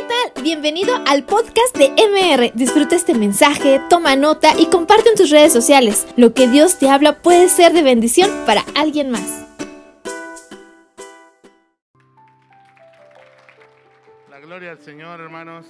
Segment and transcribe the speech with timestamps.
[0.00, 0.42] ¿qué tal?
[0.42, 2.52] Bienvenido al podcast de MR.
[2.54, 6.06] Disfruta este mensaje, toma nota y comparte en tus redes sociales.
[6.16, 9.46] Lo que Dios te habla puede ser de bendición para alguien más.
[14.30, 15.66] La gloria al Señor, hermanos.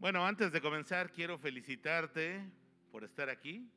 [0.00, 2.40] Bueno, antes de comenzar, quiero felicitarte
[2.90, 3.68] por estar aquí.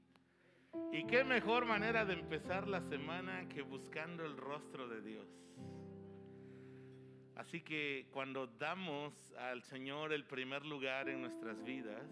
[0.92, 5.28] Y qué mejor manera de empezar la semana que buscando el rostro de Dios.
[7.36, 12.04] Así que cuando damos al Señor el primer lugar en nuestras vidas,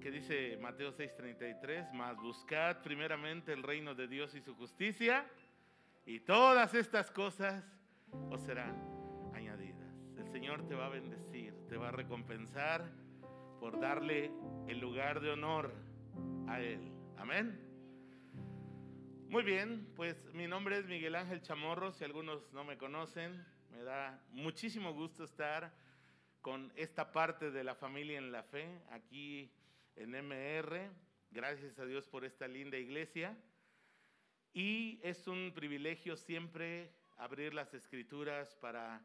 [0.00, 5.26] que dice Mateo 6:33, más buscad primeramente el reino de Dios y su justicia,
[6.04, 7.64] y todas estas cosas
[8.30, 8.76] os serán
[9.34, 9.94] añadidas.
[10.18, 12.90] El Señor te va a bendecir, te va a recompensar
[13.60, 14.30] por darle
[14.66, 15.72] el lugar de honor
[16.48, 16.92] a Él.
[17.16, 17.58] Amén.
[19.28, 23.82] Muy bien, pues mi nombre es Miguel Ángel Chamorro, si algunos no me conocen, me
[23.84, 25.72] da muchísimo gusto estar
[26.42, 29.50] con esta parte de la familia en la fe aquí
[29.96, 30.90] en MR.
[31.30, 33.34] Gracias a Dios por esta linda iglesia.
[34.52, 39.02] Y es un privilegio siempre abrir las escrituras para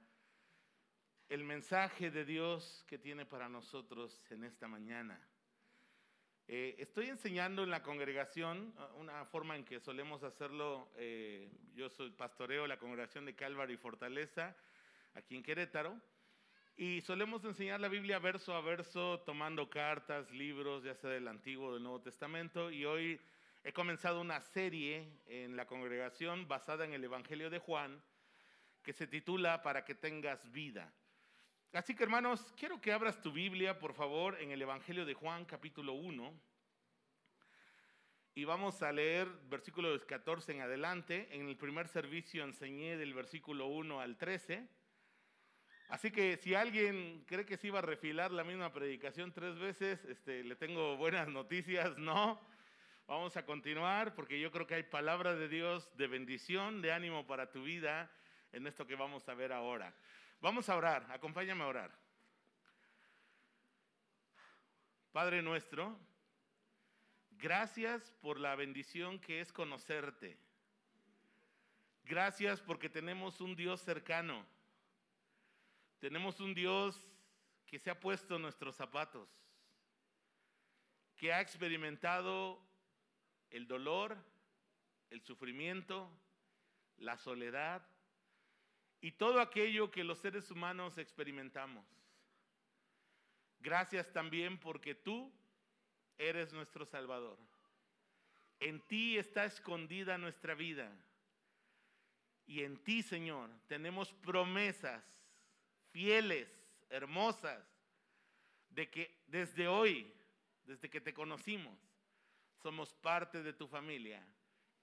[1.29, 5.17] el mensaje de Dios que tiene para nosotros en esta mañana.
[6.49, 10.87] Eh, estoy enseñando en la congregación uh, una forma en que solemos hacerlo.
[10.95, 14.55] eh, yo soy pastoreo la congregación de Calvary Fortaleza
[15.13, 15.99] aquí en Querétaro.
[16.77, 21.67] Y solemos enseñar la Biblia verso a verso, tomando cartas, libros, ya sea del Antiguo
[21.67, 22.71] o del Nuevo Testamento.
[22.71, 23.19] Y hoy
[23.65, 28.01] he comenzado una serie en la congregación basada en el Evangelio de Juan,
[28.83, 30.93] que se titula Para que tengas vida.
[31.73, 35.43] Así que hermanos, quiero que abras tu Biblia, por favor, en el Evangelio de Juan,
[35.43, 36.33] capítulo 1.
[38.35, 41.27] Y vamos a leer versículos 14 en adelante.
[41.31, 44.65] En el primer servicio enseñé del versículo 1 al 13.
[45.89, 50.03] Así que si alguien cree que se iba a refilar la misma predicación tres veces,
[50.05, 52.39] este, le tengo buenas noticias, no.
[53.07, 57.27] Vamos a continuar porque yo creo que hay palabra de Dios de bendición, de ánimo
[57.27, 58.09] para tu vida
[58.53, 59.93] en esto que vamos a ver ahora.
[60.39, 61.91] Vamos a orar, acompáñame a orar.
[65.11, 65.99] Padre nuestro,
[67.31, 70.37] gracias por la bendición que es conocerte.
[72.03, 74.45] Gracias porque tenemos un Dios cercano.
[75.99, 77.03] Tenemos un Dios
[77.65, 79.27] que se ha puesto en nuestros zapatos,
[81.15, 82.63] que ha experimentado
[83.49, 84.15] el dolor,
[85.09, 86.09] el sufrimiento,
[86.97, 87.83] la soledad
[89.01, 91.85] y todo aquello que los seres humanos experimentamos.
[93.59, 95.31] Gracias también porque tú
[96.17, 97.37] eres nuestro Salvador.
[98.59, 100.91] En ti está escondida nuestra vida.
[102.45, 105.03] Y en ti, Señor, tenemos promesas
[105.91, 106.47] fieles,
[106.89, 107.63] hermosas,
[108.69, 110.11] de que desde hoy,
[110.63, 111.77] desde que te conocimos,
[112.61, 114.25] somos parte de tu familia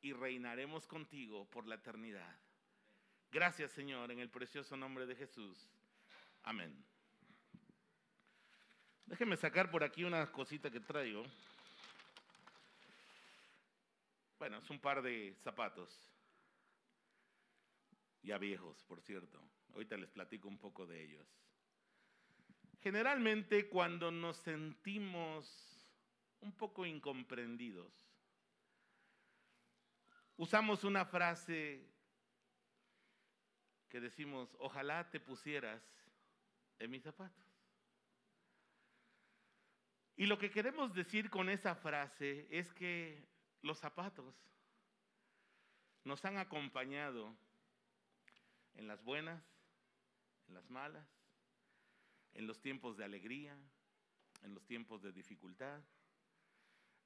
[0.02, 2.43] y reinaremos contigo por la eternidad.
[3.34, 5.68] Gracias Señor, en el precioso nombre de Jesús.
[6.44, 6.72] Amén.
[9.06, 11.24] Déjeme sacar por aquí una cosita que traigo.
[14.38, 16.08] Bueno, es un par de zapatos.
[18.22, 19.42] Ya viejos, por cierto.
[19.72, 21.26] Ahorita les platico un poco de ellos.
[22.82, 25.88] Generalmente cuando nos sentimos
[26.38, 27.92] un poco incomprendidos,
[30.36, 31.93] usamos una frase
[33.94, 35.80] que decimos, ojalá te pusieras
[36.80, 37.46] en mis zapatos.
[40.16, 43.24] Y lo que queremos decir con esa frase es que
[43.62, 44.34] los zapatos
[46.02, 47.36] nos han acompañado
[48.74, 49.40] en las buenas,
[50.48, 51.06] en las malas,
[52.32, 53.56] en los tiempos de alegría,
[54.42, 55.80] en los tiempos de dificultad,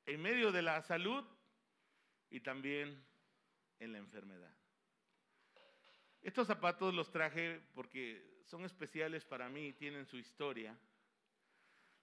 [0.07, 1.23] en medio de la salud
[2.31, 3.05] y también
[3.79, 4.58] en la enfermedad.
[6.23, 10.77] Estos zapatos los traje porque son especiales para mí, tienen su historia.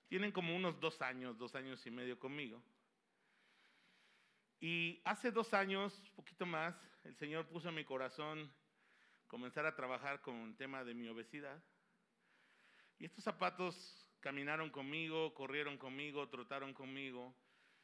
[0.08, 2.62] Tienen como unos dos años, dos años y medio conmigo.
[4.60, 8.52] Y hace dos años, poquito más, el Señor puso en mi corazón
[9.28, 11.62] comenzar a trabajar con el tema de mi obesidad.
[12.98, 17.36] Y estos zapatos caminaron conmigo, corrieron conmigo, trotaron conmigo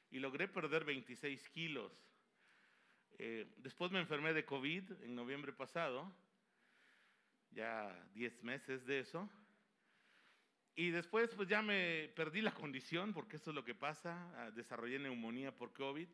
[0.09, 1.91] y logré perder 26 kilos.
[3.23, 6.11] Eh, después me enfermé de COVID en noviembre pasado,
[7.51, 9.29] ya 10 meses de eso.
[10.73, 14.49] Y después pues ya me perdí la condición, porque eso es lo que pasa, ah,
[14.49, 16.07] desarrollé neumonía por COVID.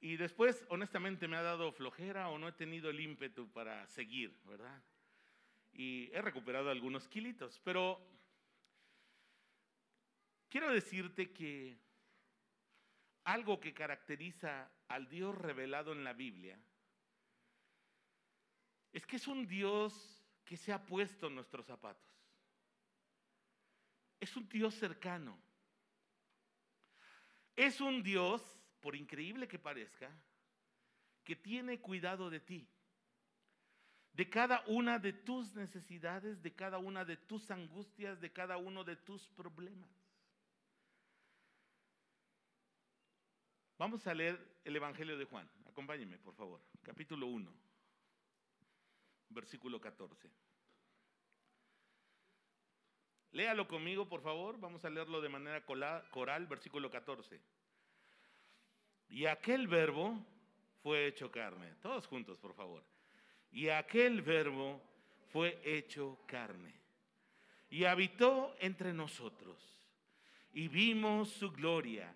[0.00, 4.40] Y después, honestamente, me ha dado flojera o no he tenido el ímpetu para seguir,
[4.46, 4.82] ¿verdad?
[5.74, 8.00] Y he recuperado algunos kilitos, pero
[10.48, 11.76] quiero decirte que
[13.24, 16.58] algo que caracteriza al Dios revelado en la Biblia
[18.92, 22.14] es que es un Dios que se ha puesto en nuestros zapatos.
[24.20, 25.36] Es un Dios cercano.
[27.56, 28.40] Es un Dios,
[28.80, 30.10] por increíble que parezca,
[31.24, 32.68] que tiene cuidado de ti,
[34.12, 38.84] de cada una de tus necesidades, de cada una de tus angustias, de cada uno
[38.84, 39.90] de tus problemas.
[43.76, 45.48] Vamos a leer el Evangelio de Juan.
[45.66, 46.60] Acompáñeme, por favor.
[46.82, 47.52] Capítulo 1,
[49.30, 50.30] versículo 14.
[53.32, 54.60] Léalo conmigo, por favor.
[54.60, 57.40] Vamos a leerlo de manera coral, versículo 14.
[59.08, 60.24] Y aquel verbo
[60.82, 61.74] fue hecho carne.
[61.82, 62.84] Todos juntos, por favor.
[63.50, 64.80] Y aquel verbo
[65.32, 66.80] fue hecho carne.
[67.70, 69.58] Y habitó entre nosotros.
[70.52, 72.14] Y vimos su gloria.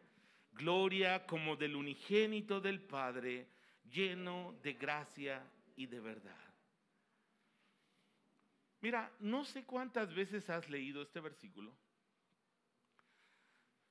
[0.59, 3.47] Gloria como del unigénito del Padre,
[3.85, 5.41] lleno de gracia
[5.77, 6.55] y de verdad.
[8.81, 11.73] Mira, no sé cuántas veces has leído este versículo,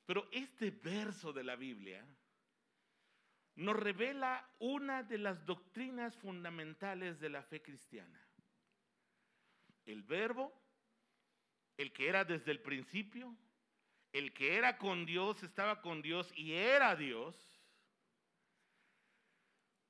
[0.06, 2.06] pero este verso de la Biblia
[3.56, 8.22] nos revela una de las doctrinas fundamentales de la fe cristiana.
[9.86, 10.54] El verbo,
[11.78, 13.34] el que era desde el principio,
[14.18, 17.36] el que era con Dios, estaba con Dios y era Dios,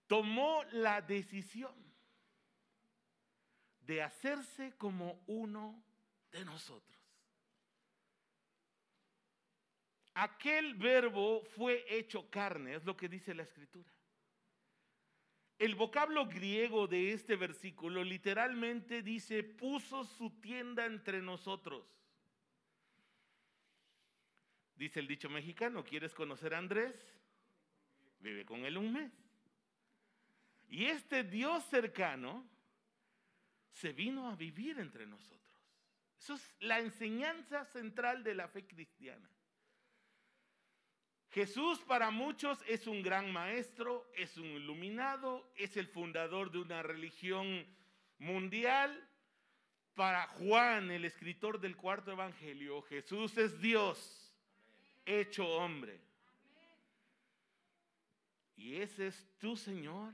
[0.07, 1.75] tomó la decisión
[3.81, 5.81] de hacerse como uno
[6.31, 6.97] de nosotros.
[10.13, 13.89] Aquel verbo fue hecho carne, es lo que dice la escritura.
[15.59, 21.96] El vocablo griego de este versículo literalmente dice, puso su tienda entre nosotros.
[24.77, 26.95] Dice el dicho mexicano, ¿quieres conocer a Andrés?
[28.19, 29.11] Vive con él un mes.
[30.69, 32.47] Y este Dios cercano
[33.71, 35.41] se vino a vivir entre nosotros.
[36.19, 39.27] Eso es la enseñanza central de la fe cristiana.
[41.31, 46.83] Jesús para muchos es un gran maestro, es un iluminado, es el fundador de una
[46.83, 47.65] religión
[48.19, 49.09] mundial.
[49.95, 54.26] Para Juan, el escritor del cuarto evangelio, Jesús es Dios
[55.07, 55.99] hecho hombre.
[58.57, 60.13] Y ese es tu Señor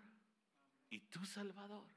[0.90, 1.88] y tu Salvador.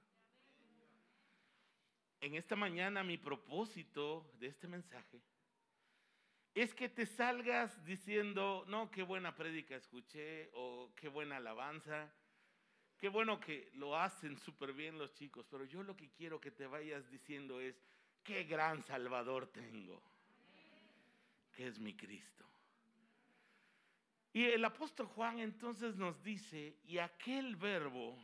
[2.20, 5.20] En esta mañana mi propósito de este mensaje
[6.54, 12.10] es que te salgas diciendo, no, qué buena prédica escuché o qué buena alabanza,
[12.96, 16.50] qué bueno que lo hacen súper bien los chicos, pero yo lo que quiero que
[16.50, 17.78] te vayas diciendo es,
[18.22, 20.02] qué gran Salvador tengo,
[21.52, 22.46] que es mi Cristo.
[24.36, 28.22] Y el apóstol Juan entonces nos dice, y aquel verbo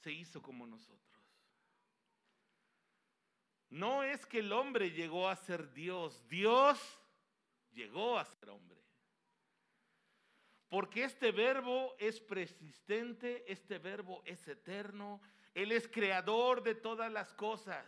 [0.00, 1.22] se hizo como nosotros.
[3.70, 6.76] No es que el hombre llegó a ser Dios, Dios
[7.70, 8.82] llegó a ser hombre.
[10.68, 15.22] Porque este verbo es persistente, este verbo es eterno,
[15.54, 17.86] Él es creador de todas las cosas.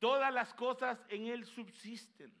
[0.00, 2.39] Todas las cosas en Él subsisten.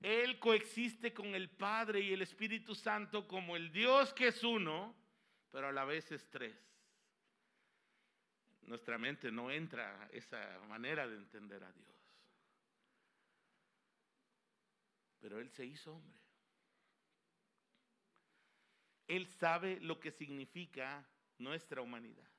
[0.00, 4.94] Él coexiste con el Padre y el Espíritu Santo como el Dios que es uno,
[5.50, 6.70] pero a la vez es tres
[8.70, 11.88] nuestra mente no entra esa manera de entender a Dios.
[15.18, 16.20] Pero Él se hizo hombre.
[19.08, 21.04] Él sabe lo que significa
[21.38, 22.30] nuestra humanidad.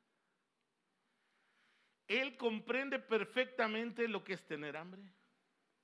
[2.08, 5.04] Él comprende perfectamente lo que es tener hambre,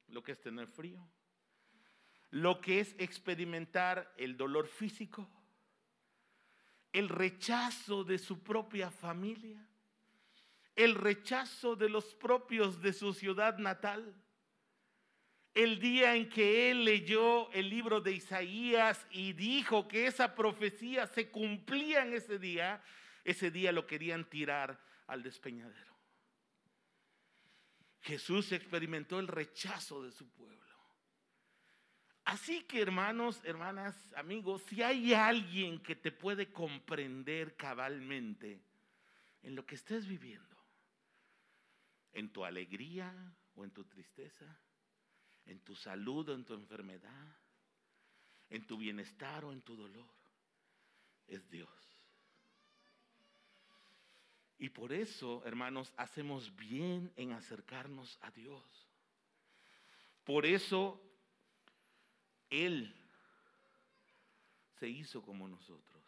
[0.07, 1.05] lo que es tener frío,
[2.31, 5.29] lo que es experimentar el dolor físico,
[6.93, 9.67] el rechazo de su propia familia
[10.77, 14.15] el rechazo de los propios de su ciudad natal.
[15.55, 21.07] El día en que él leyó el libro de Isaías y dijo que esa profecía
[21.07, 22.83] se cumplía en ese día,
[23.23, 25.97] ese día lo querían tirar al despeñadero.
[28.01, 30.66] Jesús experimentó el rechazo de su pueblo.
[32.27, 38.61] Así que hermanos, hermanas, amigos, si hay alguien que te puede comprender cabalmente
[39.43, 40.57] en lo que estés viviendo,
[42.11, 43.13] en tu alegría
[43.55, 44.59] o en tu tristeza,
[45.45, 47.37] en tu salud o en tu enfermedad,
[48.49, 50.13] en tu bienestar o en tu dolor.
[51.27, 51.69] es Dios.
[54.57, 58.65] Y por eso, hermanos, hacemos bien en acercarnos a Dios.
[60.25, 61.06] Por eso
[62.49, 62.95] Él
[64.79, 66.03] se hizo como nosotros.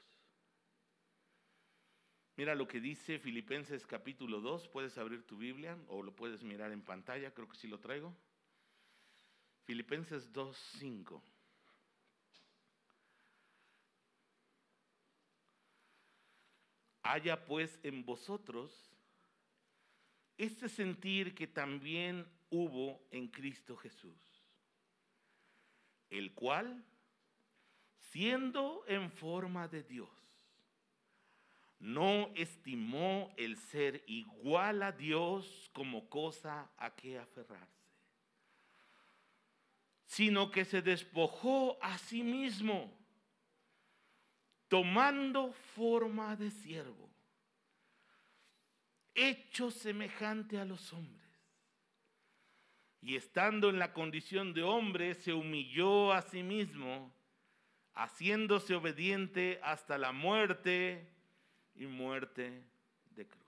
[2.36, 4.69] Mira lo que dice Filipenses capítulo 2.
[4.69, 8.15] Puedes abrir tu Biblia o lo puedes mirar en pantalla, creo que sí lo traigo.
[9.65, 11.22] Filipenses 2, 5.
[17.03, 18.89] Haya pues en vosotros
[20.38, 24.17] este sentir que también hubo en Cristo Jesús,
[26.10, 26.84] el cual,
[28.12, 30.10] siendo en forma de Dios,
[31.80, 37.88] no estimó el ser igual a Dios como cosa a que aferrarse,
[40.06, 42.94] sino que se despojó a sí mismo,
[44.68, 47.10] tomando forma de siervo,
[49.16, 51.28] hecho semejante a los hombres.
[53.01, 57.13] Y estando en la condición de hombre, se humilló a sí mismo,
[57.94, 61.08] haciéndose obediente hasta la muerte
[61.75, 62.63] y muerte
[63.12, 63.39] de cruz.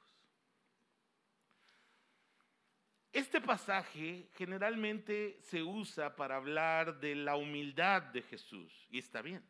[3.12, 9.44] Este pasaje generalmente se usa para hablar de la humildad de Jesús, y está bien.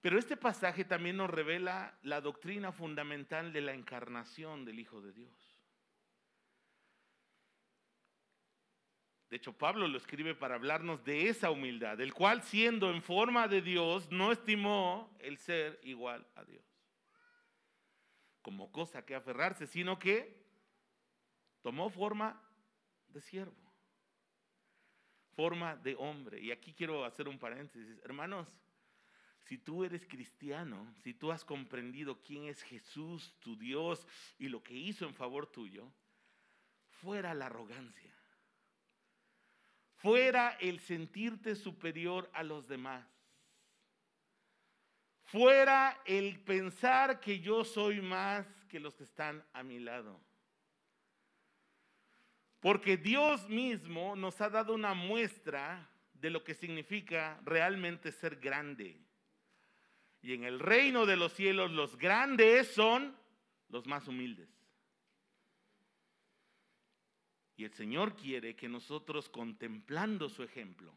[0.00, 5.12] Pero este pasaje también nos revela la doctrina fundamental de la encarnación del Hijo de
[5.12, 5.45] Dios.
[9.30, 13.48] De hecho, Pablo lo escribe para hablarnos de esa humildad, el cual siendo en forma
[13.48, 16.66] de Dios, no estimó el ser igual a Dios
[18.46, 20.40] como cosa que aferrarse, sino que
[21.62, 22.40] tomó forma
[23.08, 23.74] de siervo,
[25.34, 26.40] forma de hombre.
[26.40, 27.98] Y aquí quiero hacer un paréntesis.
[28.04, 28.46] Hermanos,
[29.40, 34.06] si tú eres cristiano, si tú has comprendido quién es Jesús, tu Dios,
[34.38, 35.92] y lo que hizo en favor tuyo,
[37.00, 38.15] fuera la arrogancia
[40.06, 43.04] fuera el sentirte superior a los demás,
[45.24, 50.20] fuera el pensar que yo soy más que los que están a mi lado.
[52.60, 59.00] Porque Dios mismo nos ha dado una muestra de lo que significa realmente ser grande.
[60.22, 63.16] Y en el reino de los cielos los grandes son
[63.70, 64.55] los más humildes.
[67.56, 70.94] Y el Señor quiere que nosotros, contemplando su ejemplo,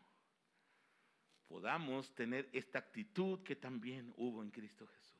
[1.47, 5.17] podamos tener esta actitud que también hubo en Cristo Jesús.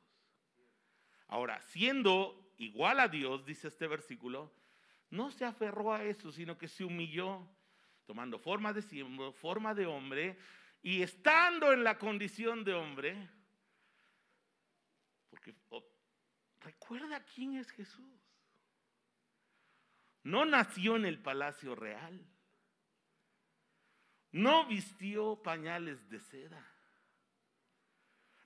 [1.28, 4.52] Ahora, siendo igual a Dios, dice este versículo,
[5.10, 7.48] no se aferró a eso, sino que se humilló,
[8.06, 8.82] tomando forma de
[9.34, 10.38] forma de hombre,
[10.82, 13.30] y estando en la condición de hombre,
[15.30, 15.84] porque oh,
[16.62, 18.29] recuerda quién es Jesús.
[20.24, 22.26] No nació en el palacio real.
[24.32, 26.66] No vistió pañales de seda.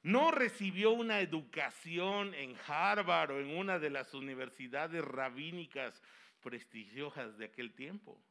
[0.01, 6.01] No recibió una educación en Harvard o en una de las universidades rabínicas
[6.41, 8.21] prestigiosas de aquel tiempo.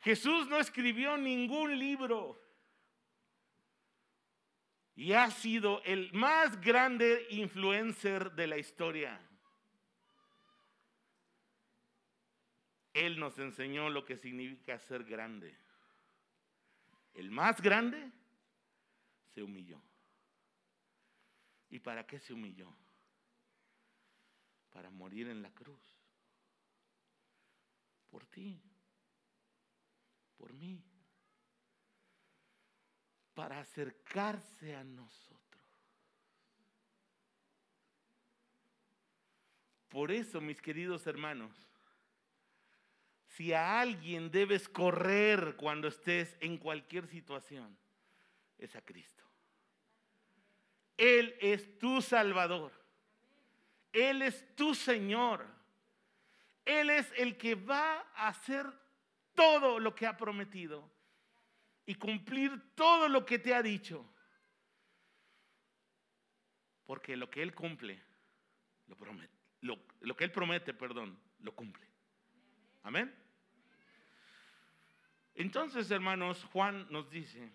[0.00, 2.40] Jesús no escribió ningún libro
[4.94, 9.20] y ha sido el más grande influencer de la historia.
[12.94, 15.54] Él nos enseñó lo que significa ser grande.
[17.12, 18.10] El más grande
[19.34, 19.82] se humilló.
[21.70, 22.72] ¿Y para qué se humilló?
[24.70, 25.82] Para morir en la cruz.
[28.10, 28.62] Por ti.
[30.36, 30.80] Por mí.
[33.34, 35.44] Para acercarse a nosotros.
[39.88, 41.73] Por eso, mis queridos hermanos,
[43.36, 47.76] si a alguien debes correr cuando estés en cualquier situación,
[48.58, 49.24] es a Cristo.
[50.96, 52.70] Él es tu Salvador.
[53.92, 55.46] Él es tu Señor.
[56.64, 58.66] Él es el que va a hacer
[59.34, 60.88] todo lo que ha prometido
[61.86, 64.08] y cumplir todo lo que te ha dicho.
[66.86, 68.00] Porque lo que Él cumple,
[68.86, 69.34] lo promete.
[69.62, 71.84] Lo, lo que Él promete, perdón, lo cumple.
[72.84, 73.23] Amén.
[75.34, 77.50] Entonces, hermanos, Juan nos dice,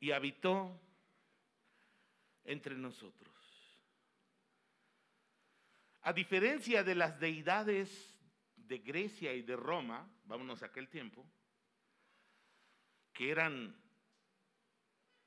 [0.00, 0.80] y habitó
[2.44, 3.30] entre nosotros.
[6.02, 8.18] A diferencia de las deidades
[8.56, 11.26] de Grecia y de Roma, vámonos a aquel tiempo,
[13.12, 13.76] que eran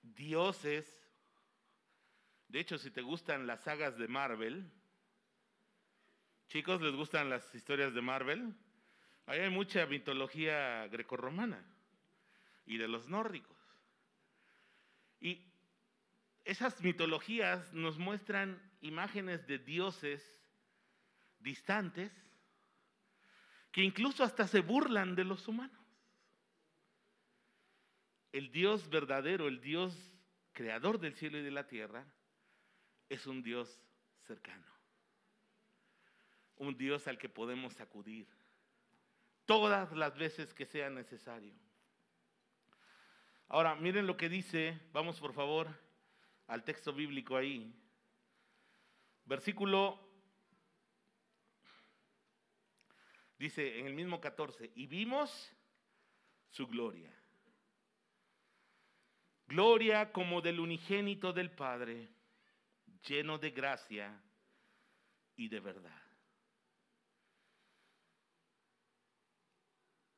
[0.01, 0.85] dioses.
[2.47, 4.71] De hecho, si te gustan las sagas de Marvel,
[6.47, 8.55] chicos, ¿les gustan las historias de Marvel?
[9.25, 11.63] Ahí hay mucha mitología grecorromana
[12.65, 13.57] y de los nórdicos.
[15.19, 15.41] Y
[16.43, 20.21] esas mitologías nos muestran imágenes de dioses
[21.39, 22.11] distantes
[23.71, 25.79] que incluso hasta se burlan de los humanos.
[28.33, 29.95] El Dios verdadero, el Dios
[30.51, 32.05] creador del cielo y de la tierra,
[33.09, 33.81] es un Dios
[34.27, 34.65] cercano.
[36.57, 38.27] Un Dios al que podemos acudir
[39.45, 41.53] todas las veces que sea necesario.
[43.47, 45.67] Ahora, miren lo que dice, vamos por favor
[46.47, 47.73] al texto bíblico ahí.
[49.25, 49.99] Versículo,
[53.37, 55.51] dice en el mismo 14, y vimos
[56.49, 57.13] su gloria.
[59.47, 62.09] Gloria como del unigénito del Padre,
[63.07, 64.21] lleno de gracia
[65.35, 66.02] y de verdad.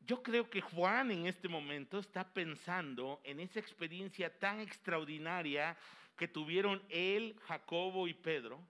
[0.05, 5.77] Yo creo que Juan en este momento está pensando en esa experiencia tan extraordinaria
[6.15, 8.61] que tuvieron él, Jacobo y Pedro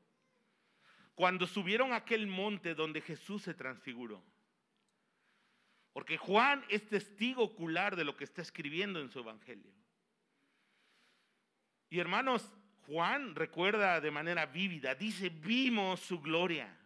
[1.15, 4.21] cuando subieron a aquel monte donde Jesús se transfiguró.
[5.93, 9.71] Porque Juan es testigo ocular de lo que está escribiendo en su evangelio.
[11.89, 12.51] Y hermanos,
[12.85, 16.77] Juan recuerda de manera vívida, dice, vimos su gloria.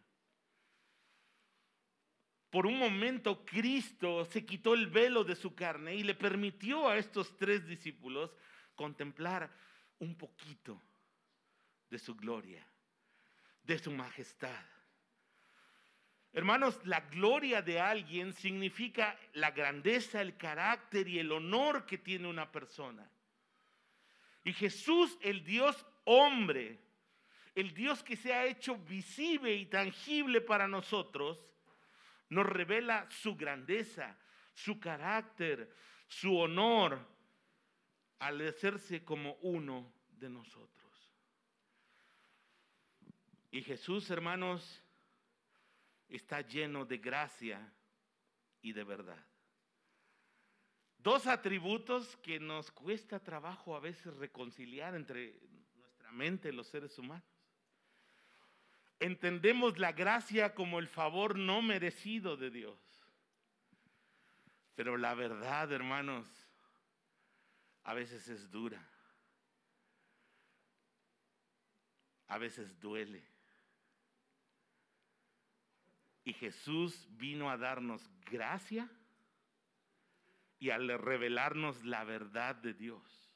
[2.50, 6.98] Por un momento Cristo se quitó el velo de su carne y le permitió a
[6.98, 8.32] estos tres discípulos
[8.76, 9.52] contemplar
[10.00, 10.82] un poquito
[11.90, 12.66] de su gloria,
[13.64, 14.66] de su majestad.
[16.32, 22.28] Hermanos, la gloria de alguien significa la grandeza, el carácter y el honor que tiene
[22.28, 23.10] una persona.
[24.44, 26.80] Y Jesús, el Dios hombre,
[27.56, 31.44] el Dios que se ha hecho visible y tangible para nosotros,
[32.30, 34.18] nos revela su grandeza,
[34.54, 35.74] su carácter,
[36.08, 37.00] su honor
[38.20, 40.70] al hacerse como uno de nosotros.
[43.52, 44.84] Y Jesús, hermanos,
[46.08, 47.74] está lleno de gracia
[48.62, 49.26] y de verdad.
[50.98, 55.40] Dos atributos que nos cuesta trabajo a veces reconciliar entre
[55.76, 57.29] nuestra mente y los seres humanos
[59.00, 62.78] entendemos la gracia como el favor no merecido de Dios.
[64.76, 66.28] Pero la verdad, hermanos,
[67.84, 68.82] a veces es dura.
[72.28, 73.24] A veces duele.
[76.24, 78.90] Y Jesús vino a darnos gracia
[80.60, 83.32] y a revelarnos la verdad de Dios.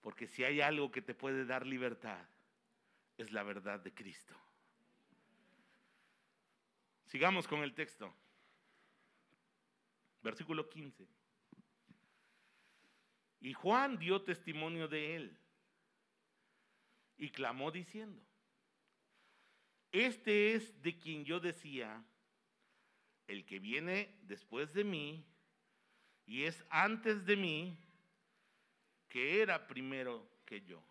[0.00, 2.24] Porque si hay algo que te puede dar libertad,
[3.22, 4.34] es la verdad de Cristo.
[7.06, 8.14] Sigamos con el texto.
[10.22, 11.06] Versículo 15.
[13.40, 15.38] Y Juan dio testimonio de él
[17.16, 18.22] y clamó diciendo,
[19.92, 22.04] este es de quien yo decía,
[23.26, 25.26] el que viene después de mí
[26.26, 27.78] y es antes de mí,
[29.08, 30.89] que era primero que yo.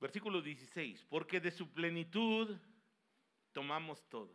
[0.00, 2.56] Versículo 16, porque de su plenitud
[3.52, 4.34] tomamos todo.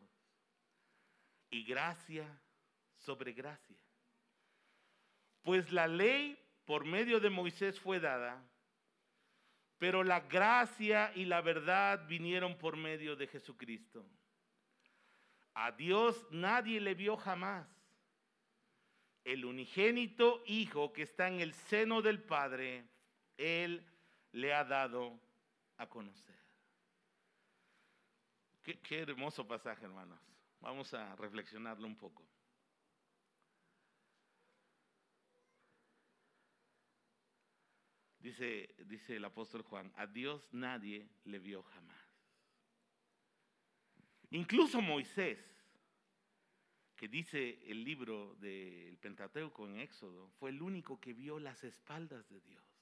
[1.49, 2.27] Y gracia
[2.97, 3.77] sobre gracia.
[5.43, 8.43] Pues la ley por medio de Moisés fue dada,
[9.77, 14.05] pero la gracia y la verdad vinieron por medio de Jesucristo.
[15.53, 17.67] A Dios nadie le vio jamás.
[19.23, 22.85] El unigénito Hijo que está en el seno del Padre,
[23.37, 23.85] Él
[24.31, 25.19] le ha dado
[25.77, 26.43] a conocer.
[28.63, 30.19] Qué, hermoso pasaje, hermanos.
[30.61, 32.23] Vamos a reflexionarlo un poco.
[38.19, 42.01] Dice, dice el apóstol Juan, a Dios nadie le vio jamás.
[44.29, 45.37] Incluso Moisés,
[46.95, 52.29] que dice el libro del Pentateuco en Éxodo, fue el único que vio las espaldas
[52.29, 52.72] de Dios.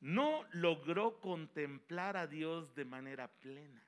[0.00, 3.84] No logró contemplar a Dios de manera plena.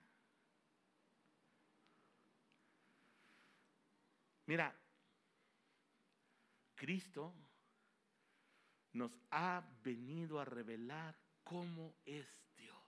[4.47, 4.75] Mira,
[6.75, 7.33] Cristo
[8.93, 12.83] nos ha venido a revelar cómo es Dios.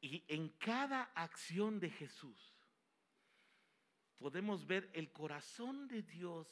[0.00, 2.54] Y en cada acción de Jesús,
[4.16, 6.46] podemos ver el corazón de Dios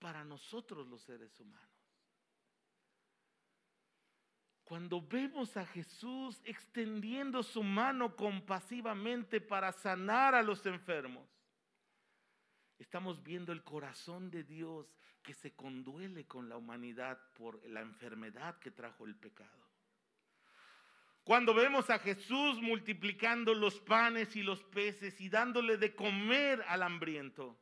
[0.00, 1.68] para nosotros los seres humanos.
[4.64, 11.28] Cuando vemos a Jesús extendiendo su mano compasivamente para sanar a los enfermos,
[12.78, 18.58] estamos viendo el corazón de Dios que se conduele con la humanidad por la enfermedad
[18.58, 19.68] que trajo el pecado.
[21.24, 26.82] Cuando vemos a Jesús multiplicando los panes y los peces y dándole de comer al
[26.82, 27.58] hambriento,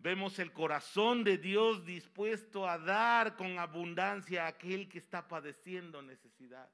[0.00, 6.02] vemos el corazón de Dios dispuesto a dar con abundancia a aquel que está padeciendo
[6.02, 6.68] necesidad.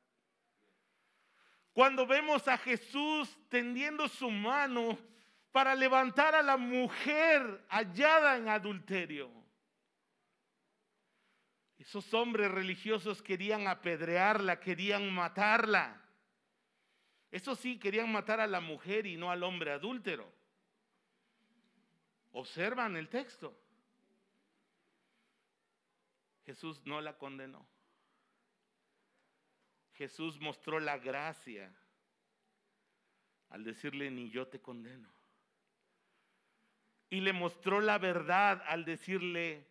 [1.73, 4.99] Cuando vemos a Jesús tendiendo su mano
[5.53, 9.31] para levantar a la mujer hallada en adulterio.
[11.79, 16.01] Esos hombres religiosos querían apedrearla, querían matarla.
[17.31, 20.36] Eso sí, querían matar a la mujer y no al hombre adúltero.
[22.39, 23.57] Observan el texto.
[26.45, 27.67] Jesús no la condenó.
[29.95, 31.75] Jesús mostró la gracia
[33.49, 35.17] al decirle, ni yo te condeno
[37.11, 39.67] y le mostró la verdad al decirle,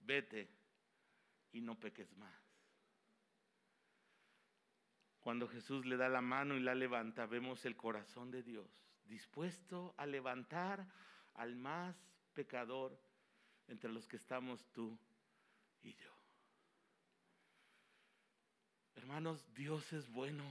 [0.00, 0.50] vete
[1.52, 2.34] y no peques más.
[5.20, 8.66] Cuando Jesús le da la mano y la levanta, vemos el corazón de Dios
[9.04, 10.86] dispuesto a levantar
[11.34, 11.96] al más
[12.34, 12.98] pecador
[13.68, 14.98] entre los que estamos tú
[15.82, 16.10] y yo.
[18.96, 20.44] Hermanos, Dios es bueno.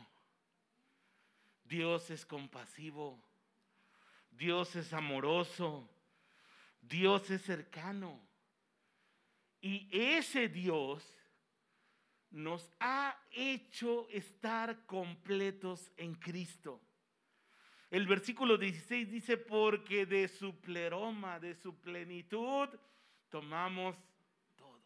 [1.65, 3.19] Dios es compasivo.
[4.31, 5.87] Dios es amoroso.
[6.81, 8.19] Dios es cercano.
[9.61, 11.03] Y ese Dios
[12.31, 16.81] nos ha hecho estar completos en Cristo.
[17.89, 22.69] El versículo 16 dice, porque de su pleroma, de su plenitud,
[23.29, 23.95] tomamos
[24.55, 24.79] todo.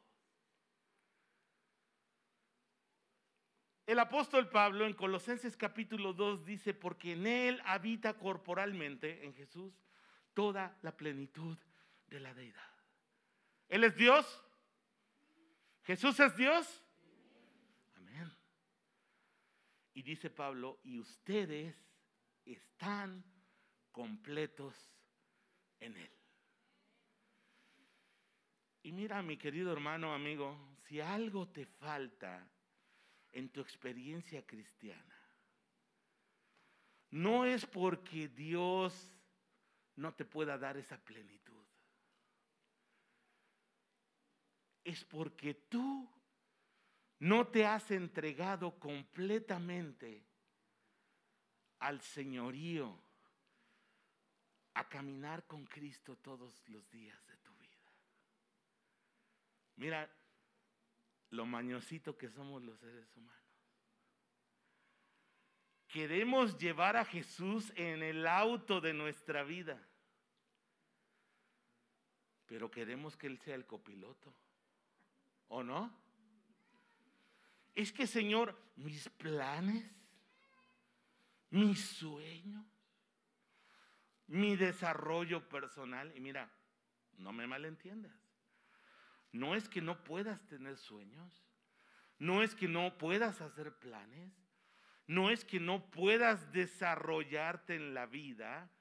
[3.86, 9.74] El apóstol Pablo en Colosenses capítulo 2 dice, porque en él habita corporalmente, en Jesús,
[10.34, 11.58] toda la plenitud
[12.08, 12.72] de la deidad.
[13.68, 14.42] Él es Dios.
[15.84, 16.82] Jesús es Dios.
[17.96, 18.32] Amén.
[19.94, 21.76] Y dice Pablo, y ustedes
[22.46, 23.24] están
[23.92, 24.76] completos
[25.80, 26.12] en Él.
[28.84, 32.50] Y mira, mi querido hermano, amigo, si algo te falta
[33.32, 35.16] en tu experiencia cristiana,
[37.12, 38.94] no es porque Dios
[39.96, 41.54] no te pueda dar esa plenitud.
[44.84, 46.10] es porque tú
[47.20, 50.26] no te has entregado completamente
[51.84, 52.98] al señorío,
[54.76, 57.92] a caminar con Cristo todos los días de tu vida.
[59.76, 60.10] Mira
[61.32, 63.44] lo mañosito que somos los seres humanos.
[65.90, 69.86] Queremos llevar a Jesús en el auto de nuestra vida,
[72.46, 74.34] pero queremos que Él sea el copiloto.
[75.50, 75.94] ¿O no?
[77.76, 80.03] Es que, Señor, mis planes,
[81.54, 82.66] mis sueños,
[84.26, 86.52] mi desarrollo personal, y mira,
[87.20, 88.12] no me malentiendas,
[89.32, 91.46] no es que no puedas tener sueños,
[92.18, 94.34] no es que no puedas hacer planes,
[95.06, 98.72] no es que no puedas desarrollarte en la vida,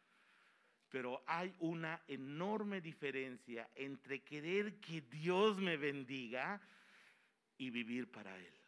[0.89, 6.59] pero hay una enorme diferencia entre querer que Dios me bendiga
[7.59, 8.62] y vivir para Él.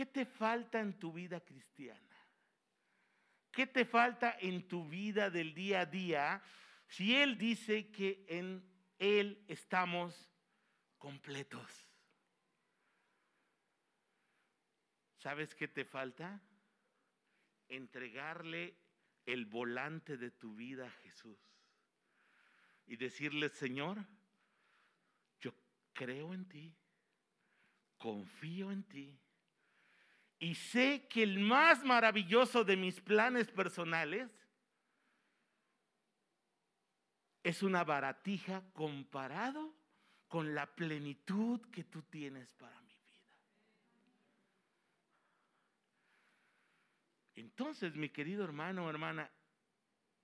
[0.00, 2.16] ¿Qué te falta en tu vida cristiana?
[3.52, 6.42] ¿Qué te falta en tu vida del día a día
[6.88, 8.66] si Él dice que en
[8.98, 10.32] Él estamos
[10.96, 11.86] completos?
[15.18, 16.40] ¿Sabes qué te falta?
[17.68, 18.78] entregarle
[19.26, 21.38] el volante de tu vida a Jesús
[22.86, 23.98] y decirle, Señor,
[25.42, 25.52] yo
[25.92, 26.74] creo en ti,
[27.98, 29.20] confío en ti
[30.40, 34.28] y sé que el más maravilloso de mis planes personales
[37.42, 39.74] es una baratija comparado
[40.28, 42.94] con la plenitud que tú tienes para mí.
[47.34, 49.30] Entonces, mi querido hermano o hermana,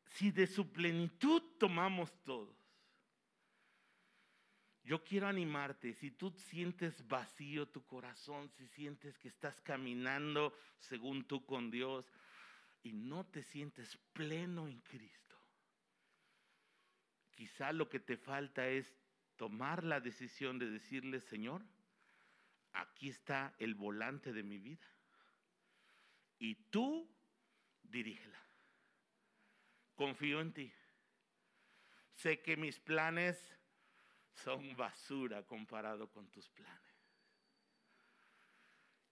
[0.07, 2.56] si de su plenitud tomamos todos,
[4.87, 11.25] yo quiero animarte, si tú sientes vacío tu corazón, si sientes que estás caminando según
[11.25, 12.09] tú con Dios
[12.85, 15.37] y no te sientes pleno en Cristo,
[17.33, 18.97] quizá lo que te falta es
[19.35, 21.67] tomar la decisión de decirle, Señor,
[22.73, 24.87] aquí está el volante de mi vida
[26.39, 27.13] y tú
[27.83, 28.41] dirígela.
[29.97, 30.73] Confío en ti.
[32.13, 33.56] Sé que mis planes
[34.37, 36.83] son basura comparado con tus planes.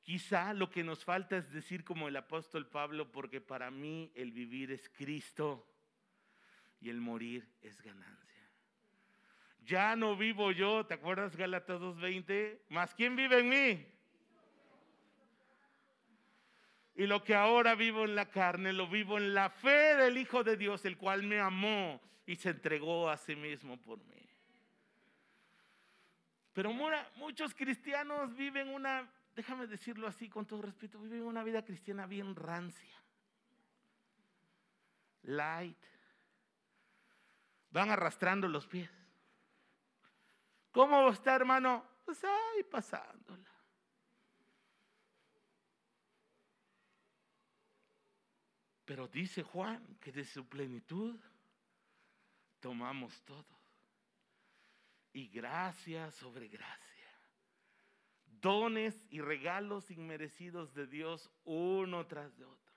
[0.03, 4.33] Quizá lo que nos falta es decir como el apóstol Pablo, porque para mí el
[4.33, 5.67] vivir es Cristo
[6.79, 8.51] y el morir es ganancia.
[9.65, 12.61] Ya no vivo yo, ¿te acuerdas Gálatas 2.20?
[12.69, 13.87] ¿Más quién vive en mí?
[16.97, 20.45] Y lo que ahora vivo en la carne, lo vivo en la fe del Hijo
[20.45, 24.15] de Dios, el cual me amó y se entregó a sí mismo por mí.
[26.55, 26.73] Pero
[27.17, 32.37] muchos cristianos viven una déjame decirlo así con todo respeto, viven una vida cristiana bien
[32.37, 33.03] rancia,
[35.23, 35.85] light,
[37.71, 38.91] van arrastrando los pies.
[40.71, 41.85] ¿Cómo está, hermano?
[42.05, 43.51] Pues ahí pasándola.
[48.85, 51.19] Pero dice Juan que de su plenitud
[52.61, 53.54] tomamos todo.
[55.15, 56.95] Y gracia sobre gracia
[58.45, 62.75] dones y regalos inmerecidos de Dios uno tras de otro.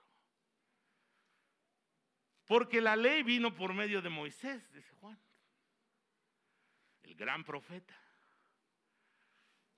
[2.46, 5.20] Porque la ley vino por medio de Moisés, dice Juan,
[7.02, 7.94] el gran profeta.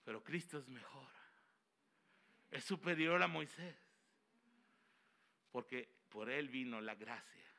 [0.04, 1.10] Pero Cristo es mejor,
[2.52, 3.76] es superior a Moisés,
[5.50, 7.52] porque por él vino la gracia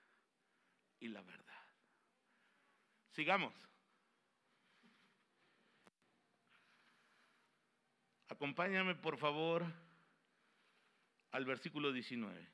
[1.01, 1.61] y la verdad.
[3.09, 3.70] Sigamos.
[8.31, 9.65] Acompáñame por favor
[11.31, 12.47] al versículo 19.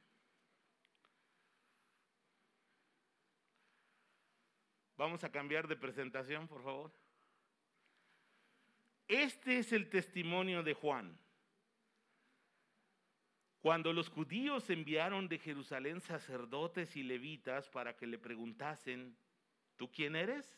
[4.98, 6.92] Vamos a cambiar de presentación, por favor.
[9.08, 11.16] Este es el testimonio de Juan.
[13.60, 19.16] Cuando los judíos enviaron de Jerusalén sacerdotes y levitas para que le preguntasen,
[19.76, 20.58] ¿tú quién eres?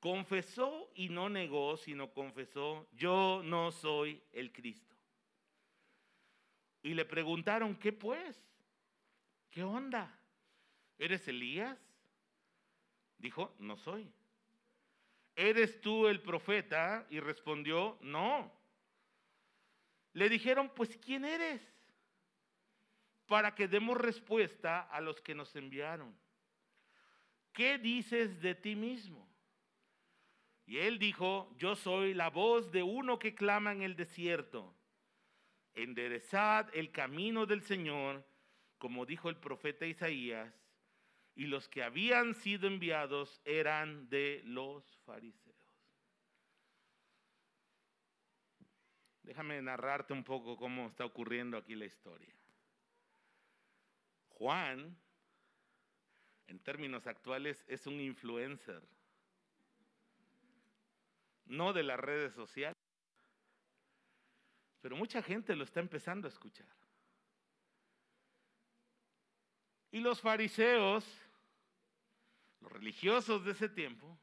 [0.00, 4.94] Confesó y no negó, sino confesó, yo no soy el Cristo.
[6.82, 8.40] Y le preguntaron, ¿qué pues?
[9.50, 10.16] ¿Qué onda?
[10.98, 11.76] ¿Eres Elías?
[13.18, 14.12] Dijo, no soy.
[15.34, 17.06] ¿Eres tú el profeta?
[17.10, 18.52] Y respondió, no.
[20.12, 21.62] Le dijeron, pues ¿quién eres?
[23.26, 26.16] Para que demos respuesta a los que nos enviaron.
[27.52, 29.27] ¿Qué dices de ti mismo?
[30.68, 34.76] Y él dijo, yo soy la voz de uno que clama en el desierto.
[35.72, 38.22] Enderezad el camino del Señor,
[38.76, 40.52] como dijo el profeta Isaías,
[41.34, 45.56] y los que habían sido enviados eran de los fariseos.
[49.22, 52.34] Déjame narrarte un poco cómo está ocurriendo aquí la historia.
[54.28, 54.98] Juan,
[56.46, 58.82] en términos actuales, es un influencer
[61.48, 62.76] no de las redes sociales.
[64.80, 66.68] Pero mucha gente lo está empezando a escuchar.
[69.90, 71.04] Y los fariseos,
[72.60, 74.18] los religiosos de ese tiempo,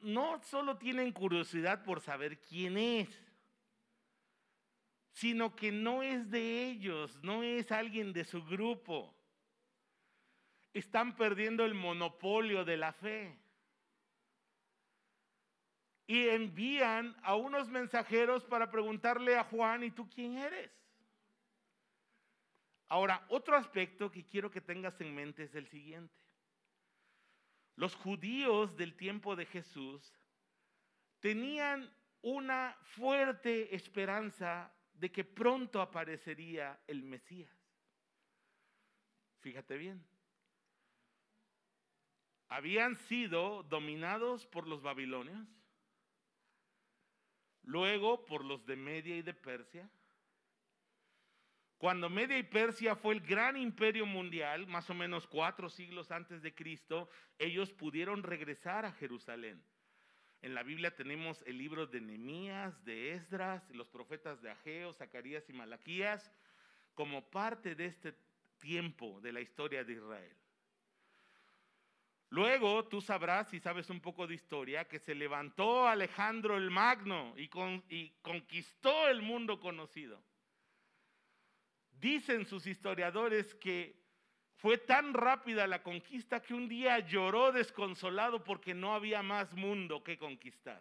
[0.00, 3.08] no solo tienen curiosidad por saber quién es,
[5.12, 9.14] sino que no es de ellos, no es alguien de su grupo.
[10.72, 13.38] Están perdiendo el monopolio de la fe
[16.10, 20.72] y envían a unos mensajeros para preguntarle a Juan, ¿y tú quién eres?
[22.88, 26.18] Ahora, otro aspecto que quiero que tengas en mente es el siguiente.
[27.76, 30.12] Los judíos del tiempo de Jesús
[31.20, 31.88] tenían
[32.22, 37.56] una fuerte esperanza de que pronto aparecería el Mesías.
[39.38, 40.04] Fíjate bien.
[42.48, 45.59] Habían sido dominados por los babilonios
[47.62, 49.88] luego por los de Media y de Persia.
[51.78, 56.42] Cuando Media y Persia fue el gran imperio mundial, más o menos cuatro siglos antes
[56.42, 59.64] de Cristo, ellos pudieron regresar a Jerusalén.
[60.42, 65.48] En la Biblia tenemos el libro de Nehemías, de Esdras, los profetas de Ageo, Zacarías
[65.48, 66.30] y Malaquías,
[66.94, 68.14] como parte de este
[68.58, 70.36] tiempo de la historia de Israel.
[72.30, 77.34] Luego tú sabrás, si sabes un poco de historia, que se levantó Alejandro el Magno
[77.36, 77.48] y,
[78.22, 80.22] conquistó el mundo conocido.
[81.90, 84.00] Dicen sus historiadores que
[84.54, 90.04] fue tan rápida la conquista que un día lloró desconsolado porque no había más mundo
[90.04, 90.80] que conquistar.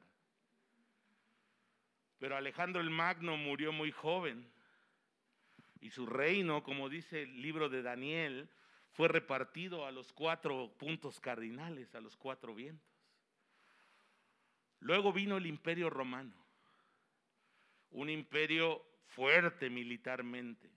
[2.19, 4.47] Pero Alejandro el Magno murió muy joven
[5.81, 8.49] y su reino, como dice el libro de Daniel,
[8.91, 12.87] fue repartido a los cuatro puntos cardinales, a los cuatro vientos.
[14.79, 16.35] Luego vino el imperio romano,
[17.91, 20.69] un imperio fuerte militarmente.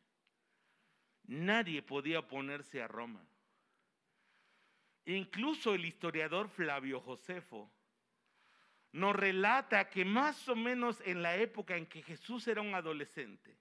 [1.25, 3.25] Nadie podía oponerse a Roma.
[5.05, 7.71] Incluso el historiador Flavio Josefo
[8.93, 13.57] nos relata que más o menos en la época en que Jesús era un adolescente,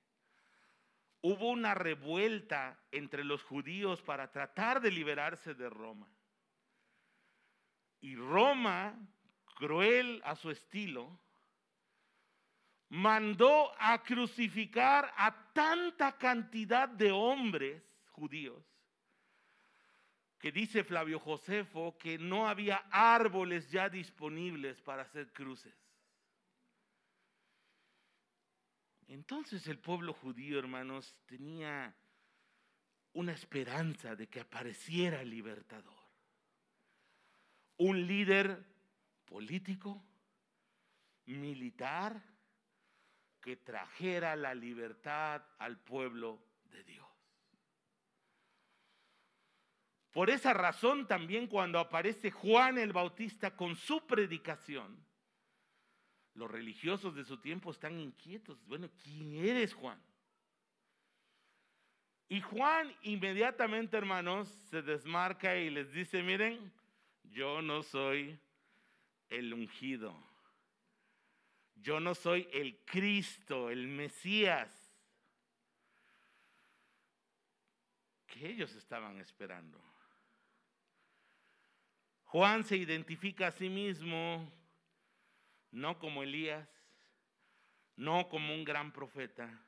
[1.21, 6.07] hubo una revuelta entre los judíos para tratar de liberarse de Roma.
[7.99, 8.97] Y Roma,
[9.55, 11.19] cruel a su estilo,
[12.89, 18.65] mandó a crucificar a tanta cantidad de hombres judíos
[20.41, 25.73] que dice Flavio Josefo que no había árboles ya disponibles para hacer cruces.
[29.11, 31.93] Entonces el pueblo judío, hermanos, tenía
[33.11, 35.99] una esperanza de que apareciera el libertador.
[37.75, 38.65] Un líder
[39.25, 40.01] político,
[41.25, 42.23] militar,
[43.41, 47.09] que trajera la libertad al pueblo de Dios.
[50.11, 55.05] Por esa razón también cuando aparece Juan el Bautista con su predicación,
[56.35, 58.63] los religiosos de su tiempo están inquietos.
[58.65, 60.01] Bueno, ¿quién eres Juan?
[62.29, 66.71] Y Juan inmediatamente, hermanos, se desmarca y les dice, miren,
[67.23, 68.39] yo no soy
[69.29, 70.15] el ungido.
[71.75, 74.93] Yo no soy el Cristo, el Mesías
[78.27, 79.81] que ellos estaban esperando.
[82.25, 84.49] Juan se identifica a sí mismo
[85.71, 86.69] no como Elías,
[87.95, 89.63] no como un gran profeta,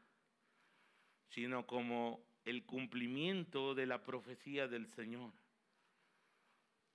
[1.30, 5.32] sino como el cumplimiento de la profecía del Señor.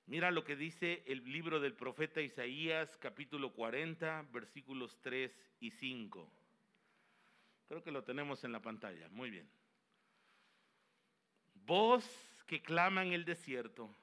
[0.07, 6.33] Mira lo que dice el libro del profeta Isaías, capítulo 40, versículos 3 y 5.
[7.68, 9.09] Creo que lo tenemos en la pantalla.
[9.11, 9.51] Muy bien.
[11.55, 12.07] Voz
[12.47, 13.94] que clama en el desierto,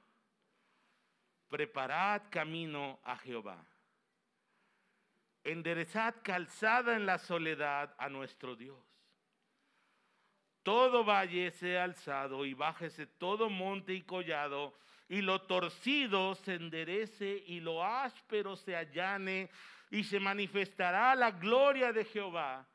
[1.49, 3.65] preparad camino a Jehová
[5.45, 8.83] enderezad calzada en la soledad a nuestro Dios.
[10.63, 14.77] Todo valle sea alzado y bájese todo monte y collado,
[15.07, 19.49] y lo torcido se enderece y lo áspero se allane,
[19.91, 22.67] y se manifestará la gloria de Jehová.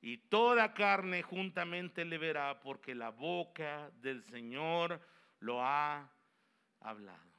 [0.00, 5.00] Y toda carne juntamente le verá, porque la boca del Señor
[5.40, 6.08] lo ha
[6.80, 7.29] hablado.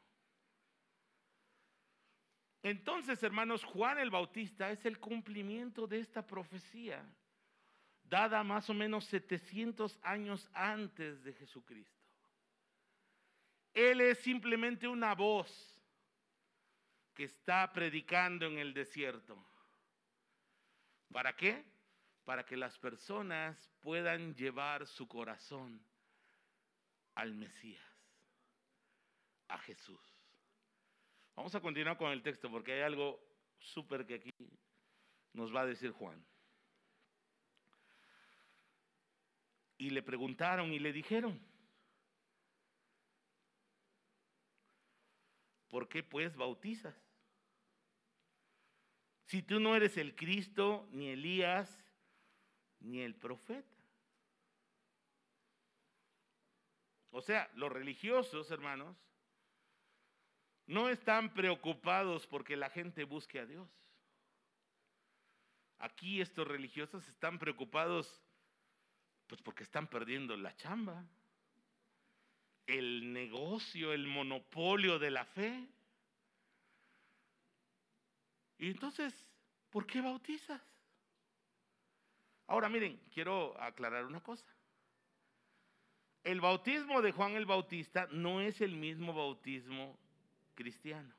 [2.63, 7.04] Entonces, hermanos, Juan el Bautista es el cumplimiento de esta profecía,
[8.04, 12.06] dada más o menos 700 años antes de Jesucristo.
[13.74, 15.82] Él es simplemente una voz
[17.15, 19.43] que está predicando en el desierto.
[21.12, 21.65] ¿Para qué?
[22.26, 25.84] Para que las personas puedan llevar su corazón
[27.15, 27.84] al Mesías,
[29.47, 30.11] a Jesús.
[31.36, 33.20] Vamos a continuar con el texto porque hay algo
[33.58, 34.32] súper que aquí
[35.34, 36.24] nos va a decir Juan.
[39.78, 41.41] Y le preguntaron y le dijeron,
[45.70, 46.96] ¿por qué pues bautizas?
[49.26, 51.82] Si tú no eres el Cristo, ni Elías,
[52.82, 53.78] ni el profeta.
[57.12, 58.98] O sea, los religiosos, hermanos,
[60.67, 63.69] no están preocupados porque la gente busque a Dios.
[65.80, 68.22] Aquí estos religiosos están preocupados
[69.28, 71.05] pues porque están perdiendo la chamba,
[72.68, 75.68] el negocio, el monopolio de la fe.
[78.57, 79.14] Y entonces,
[79.70, 80.62] ¿por qué bautizas?
[82.45, 84.45] Ahora miren, quiero aclarar una cosa.
[86.24, 89.97] El bautismo de Juan el Bautista no es el mismo bautismo
[90.56, 91.14] cristiano.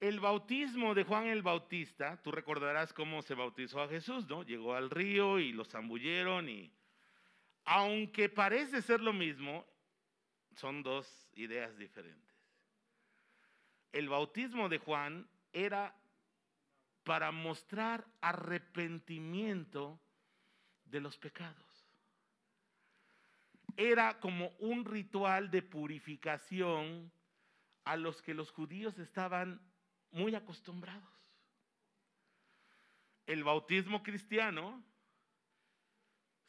[0.00, 4.42] El bautismo de Juan el Bautista, tú recordarás cómo se bautizó a Jesús, ¿no?
[4.42, 6.72] Llegó al río y lo zambulleron y
[7.64, 9.64] aunque parece ser lo mismo,
[10.56, 12.34] son dos ideas diferentes.
[13.92, 15.94] El bautismo de Juan era
[17.04, 20.00] para mostrar arrepentimiento
[20.84, 21.71] de los pecados.
[23.76, 27.12] Era como un ritual de purificación
[27.84, 29.60] a los que los judíos estaban
[30.10, 31.10] muy acostumbrados.
[33.26, 34.84] El bautismo cristiano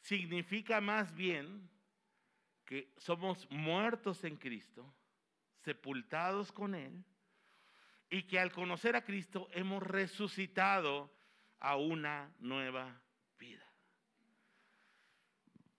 [0.00, 1.70] significa más bien
[2.64, 4.94] que somos muertos en Cristo,
[5.60, 7.04] sepultados con Él,
[8.10, 11.12] y que al conocer a Cristo hemos resucitado
[11.58, 13.00] a una nueva.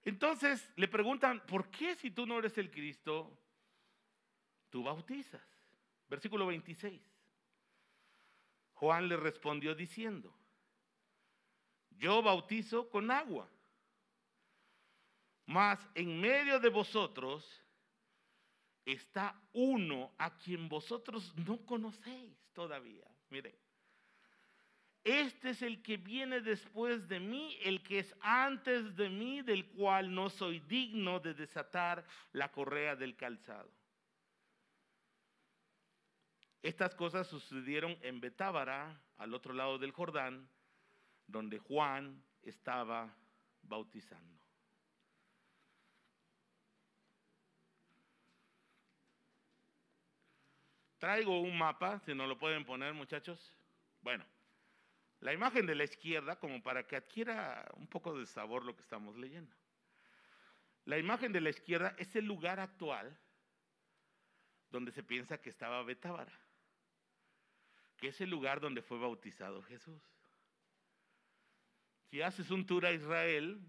[0.05, 3.35] Entonces le preguntan, ¿por qué si tú no eres el Cristo,
[4.69, 5.41] tú bautizas?
[6.07, 7.01] Versículo 26.
[8.75, 10.31] Juan le respondió diciendo,
[11.89, 13.49] yo bautizo con agua,
[15.47, 17.63] mas en medio de vosotros
[18.85, 23.09] está uno a quien vosotros no conocéis todavía.
[23.29, 23.55] Miren,
[25.05, 29.67] este es el que viene después de mí, el que es antes de mí, del
[29.67, 33.69] cual no soy digno de desatar la correa del calzado.
[36.63, 40.49] Estas cosas sucedieron en Betábara, al otro lado del Jordán,
[41.27, 43.15] donde Juan estaba
[43.61, 44.43] bautizando.
[50.97, 53.55] Traigo un mapa, si no lo pueden poner muchachos.
[54.01, 54.25] Bueno,
[55.25, 58.83] la imagen de la izquierda, como para que adquiera un poco de sabor lo que
[58.83, 59.55] estamos leyendo.
[60.85, 63.17] La imagen de la izquierda es el lugar actual
[64.69, 66.31] donde se piensa que estaba Betábara,
[67.97, 69.99] que es el lugar donde fue bautizado Jesús.
[72.11, 73.59] Si haces un tour a Israel,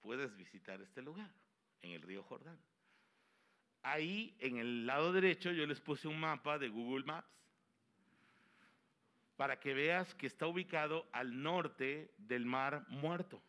[0.00, 1.30] puedes visitar este lugar,
[1.82, 2.58] en el río Jordán.
[3.82, 7.43] Ahí, en el lado derecho, yo les puse un mapa de Google Maps
[9.36, 13.42] para que veas que está ubicado al norte del Mar Muerto.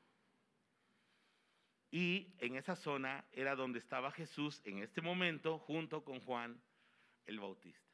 [1.92, 6.60] Y en esa zona era donde estaba Jesús en este momento junto con Juan
[7.26, 7.86] el Bautista.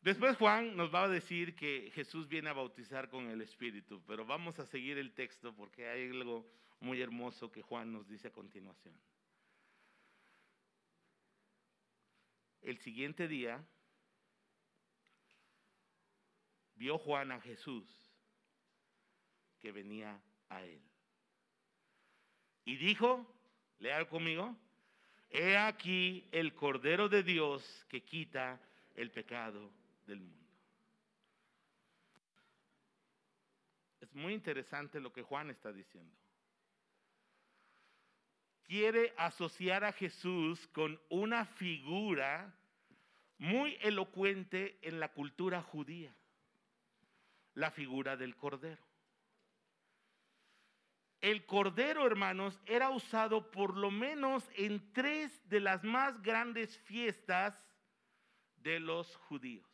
[0.00, 4.26] Después Juan nos va a decir que Jesús viene a bautizar con el Espíritu, pero
[4.26, 6.46] vamos a seguir el texto porque hay algo
[6.80, 8.94] muy hermoso que Juan nos dice a continuación.
[12.60, 13.62] El siguiente día
[16.84, 17.82] vio Juan a Jesús
[19.58, 20.20] que venía
[20.50, 20.82] a él.
[22.66, 23.26] Y dijo,
[23.78, 24.54] lea conmigo,
[25.30, 28.60] he aquí el Cordero de Dios que quita
[28.94, 29.72] el pecado
[30.04, 30.46] del mundo.
[34.02, 36.14] Es muy interesante lo que Juan está diciendo.
[38.64, 42.54] Quiere asociar a Jesús con una figura
[43.38, 46.14] muy elocuente en la cultura judía,
[47.54, 48.82] la figura del Cordero.
[51.20, 57.56] El Cordero, hermanos, era usado por lo menos en tres de las más grandes fiestas
[58.56, 59.66] de los judíos.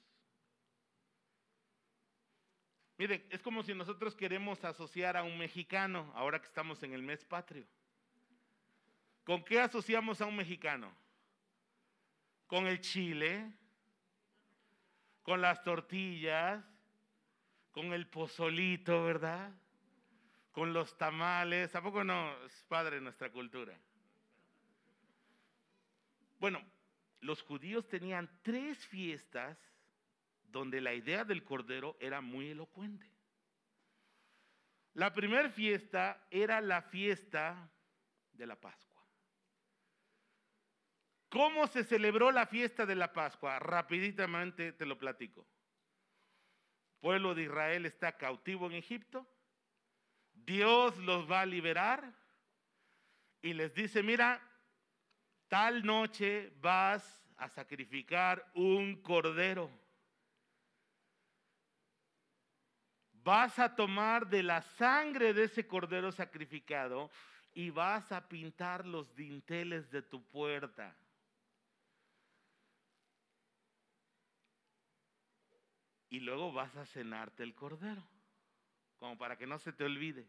[2.99, 7.03] Miren, es como si nosotros queremos asociar a un mexicano, ahora que estamos en el
[7.03, 7.67] mes patrio.
[9.25, 10.95] ¿Con qué asociamos a un mexicano?
[12.47, 13.53] Con el chile,
[15.23, 16.65] con las tortillas,
[17.71, 19.53] con el pozolito, ¿verdad?
[20.53, 21.75] Con los tamales.
[21.75, 23.79] ¿A poco no es padre nuestra cultura?
[26.39, 26.63] Bueno,
[27.21, 29.59] los judíos tenían tres fiestas
[30.45, 33.07] donde la idea del Cordero era muy elocuente.
[34.95, 37.71] La primera fiesta era la fiesta
[38.33, 38.91] de la Pascua.
[41.29, 43.61] ¿Cómo se celebró la fiesta de la Pascua?
[43.61, 45.47] Rapiditamente te lo platico.
[47.01, 49.27] Pueblo de Israel está cautivo en Egipto.
[50.33, 52.13] Dios los va a liberar
[53.43, 54.41] y les dice, mira,
[55.49, 59.71] tal noche vas a sacrificar un cordero.
[63.23, 67.11] vas a tomar de la sangre de ese cordero sacrificado
[67.53, 70.95] y vas a pintar los dinteles de tu puerta.
[76.11, 78.07] Y luego vas a cenarte el cordero,
[78.99, 80.27] como para que no se te olvide.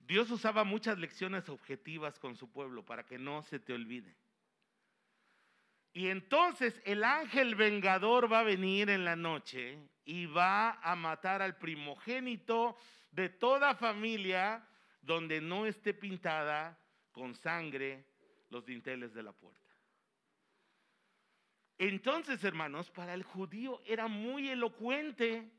[0.00, 4.16] Dios usaba muchas lecciones objetivas con su pueblo para que no se te olvide.
[5.92, 11.40] Y entonces el ángel vengador va a venir en la noche y va a matar
[11.40, 12.76] al primogénito
[13.10, 14.62] de toda familia
[15.00, 16.78] donde no esté pintada
[17.12, 18.04] con sangre
[18.50, 19.65] los dinteles de la puerta.
[21.78, 25.50] Entonces, hermanos, para el judío era muy elocuente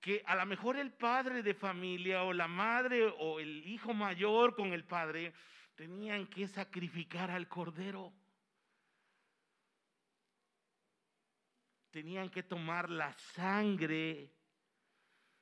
[0.00, 4.56] que a lo mejor el padre de familia o la madre o el hijo mayor
[4.56, 5.32] con el padre
[5.76, 8.12] tenían que sacrificar al cordero.
[11.92, 14.32] Tenían que tomar la sangre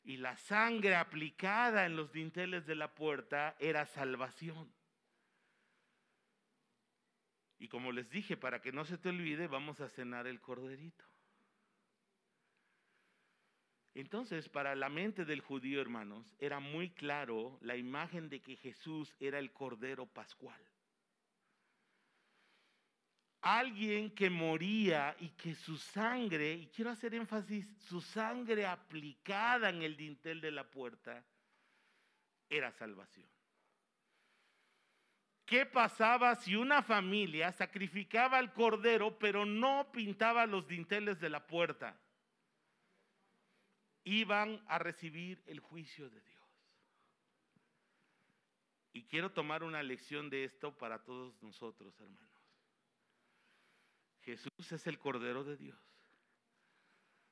[0.03, 4.70] y la sangre aplicada en los dinteles de la puerta era salvación.
[7.61, 11.04] Y como les dije, para que no se te olvide, vamos a cenar el corderito.
[13.94, 19.14] Entonces, para la mente del judío, hermanos, era muy claro la imagen de que Jesús
[19.20, 20.61] era el Cordero Pascual.
[23.42, 29.82] Alguien que moría y que su sangre, y quiero hacer énfasis, su sangre aplicada en
[29.82, 31.22] el dintel de la puerta,
[32.48, 33.28] era salvación.
[35.51, 41.46] ¿Qué pasaba si una familia sacrificaba al cordero pero no pintaba los dinteles de la
[41.46, 42.01] puerta?
[44.05, 46.40] iban a recibir el juicio de Dios.
[48.92, 52.28] Y quiero tomar una lección de esto para todos nosotros, hermanos.
[54.22, 55.78] Jesús es el Cordero de Dios.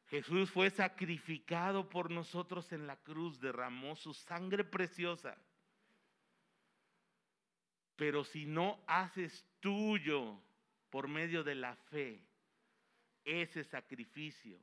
[0.07, 5.37] Jesús fue sacrificado por nosotros en la cruz, derramó su sangre preciosa.
[7.99, 10.41] Pero si no haces tuyo
[10.89, 12.25] por medio de la fe
[13.25, 14.57] ese sacrificio,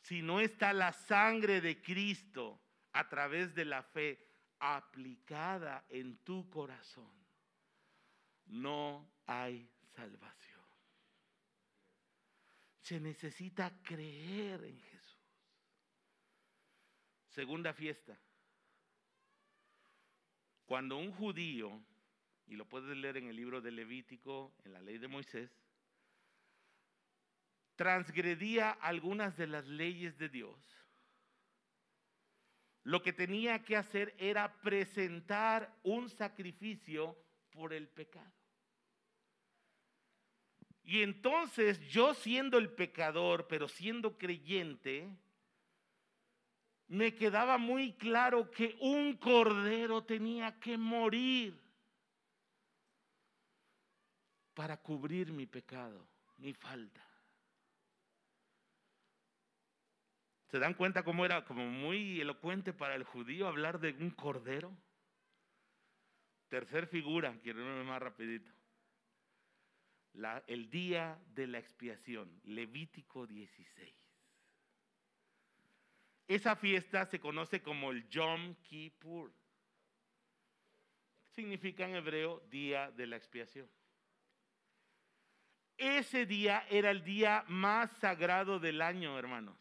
[0.00, 2.60] si no está la sangre de Cristo
[2.92, 4.18] a través de la fe
[4.58, 7.12] aplicada en tu corazón,
[8.46, 10.60] no hay salvación.
[12.80, 15.20] Se necesita creer en Jesús.
[17.28, 18.18] Segunda fiesta.
[20.66, 21.80] Cuando un judío,
[22.46, 25.50] y lo puedes leer en el libro de Levítico, en la ley de Moisés,
[27.76, 30.58] transgredía algunas de las leyes de Dios,
[32.84, 37.16] lo que tenía que hacer era presentar un sacrificio
[37.50, 38.32] por el pecado.
[40.84, 45.08] Y entonces yo siendo el pecador, pero siendo creyente,
[46.88, 51.63] me quedaba muy claro que un cordero tenía que morir
[54.54, 56.06] para cubrir mi pecado,
[56.38, 57.04] mi falta.
[60.46, 64.72] ¿Se dan cuenta cómo era como muy elocuente para el judío hablar de un cordero?
[66.48, 68.52] Tercer figura, quiero irme más rapidito.
[70.46, 73.92] el día de la expiación, Levítico 16.
[76.28, 79.32] Esa fiesta se conoce como el Yom Kippur.
[81.32, 83.68] Significa en hebreo día de la expiación.
[85.76, 89.56] Ese día era el día más sagrado del año, hermanos.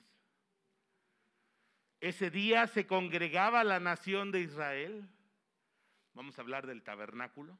[1.99, 5.09] Ese día se congregaba la nación de Israel.
[6.14, 7.57] Vamos a hablar del tabernáculo.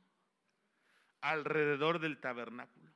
[1.22, 2.92] Alrededor del tabernáculo.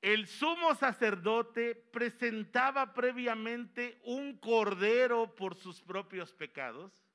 [0.00, 7.07] El sumo sacerdote presentaba previamente un cordero por sus propios pecados.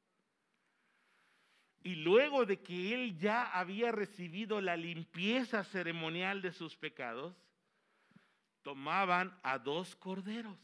[1.83, 7.35] Y luego de que él ya había recibido la limpieza ceremonial de sus pecados,
[8.61, 10.57] tomaban a dos corderos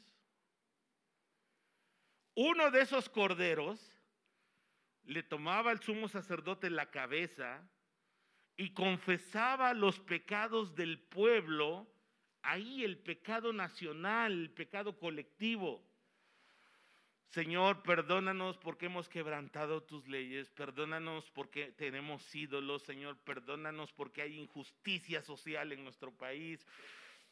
[2.41, 3.93] uno de esos corderos
[5.03, 7.69] le tomaba al sumo sacerdote la cabeza
[8.55, 11.85] y confesaba los pecados del pueblo,
[12.41, 15.85] ahí el pecado nacional, el pecado colectivo.
[17.29, 24.39] Señor, perdónanos porque hemos quebrantado tus leyes, perdónanos porque tenemos ídolos, Señor, perdónanos porque hay
[24.39, 26.65] injusticia social en nuestro país,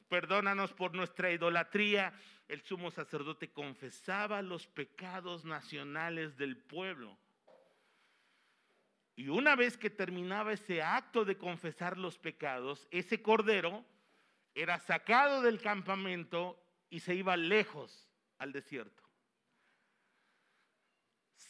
[0.07, 2.13] perdónanos por nuestra idolatría.
[2.47, 7.17] El sumo sacerdote confesaba los pecados nacionales del pueblo.
[9.15, 13.83] Y una vez que terminaba ese acto de confesar los pecados, ese cordero
[14.53, 19.06] era sacado del campamento y se iba lejos al desierto.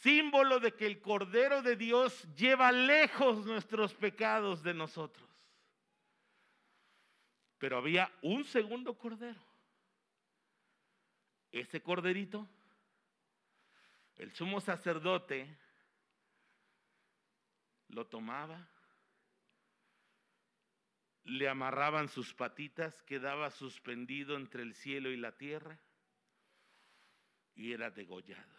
[0.00, 5.28] Símbolo de que el cordero de Dios lleva lejos nuestros pecados de nosotros.
[7.58, 9.40] Pero había un segundo cordero.
[11.50, 12.46] Ese corderito,
[14.16, 15.58] el sumo sacerdote
[17.88, 18.68] lo tomaba,
[21.24, 25.78] le amarraban sus patitas, quedaba suspendido entre el cielo y la tierra
[27.56, 28.57] y era degollado.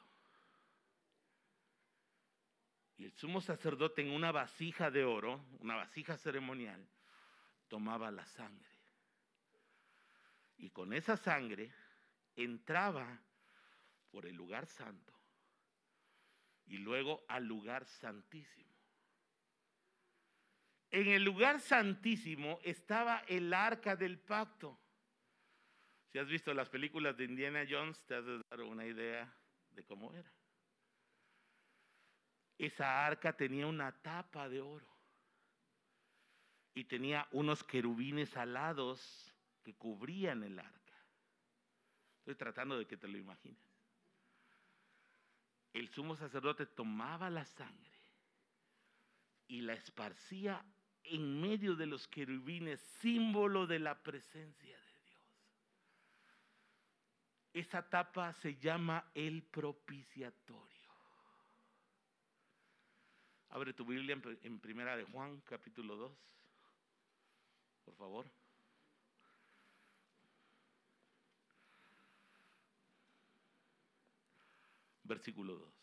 [2.99, 6.85] Y el sumo sacerdote en una vasija de oro, una vasija ceremonial,
[7.69, 8.69] tomaba la sangre
[10.59, 11.71] y con esa sangre
[12.35, 13.21] entraba
[14.11, 15.13] por el lugar santo
[16.65, 18.69] y luego al lugar santísimo.
[20.91, 24.77] En el lugar santísimo estaba el arca del pacto.
[26.11, 29.33] Si has visto las películas de Indiana Jones, te has de dar una idea
[29.69, 30.38] de cómo era.
[32.59, 34.85] Esa arca tenía una tapa de oro
[36.75, 39.33] y tenía unos querubines alados
[39.63, 40.93] que cubrían el arca.
[42.19, 43.57] Estoy tratando de que te lo imagines.
[45.71, 47.97] El sumo sacerdote tomaba la sangre
[49.47, 50.61] y la esparcía
[51.03, 55.23] en medio de los querubines, símbolo de la presencia de Dios.
[57.53, 60.68] Esa tapa se llama el propiciatorio.
[63.49, 66.11] Abre tu Biblia en, Primera de Juan, capítulo 2,
[67.85, 68.25] por favor.
[75.03, 75.73] Versículo 2.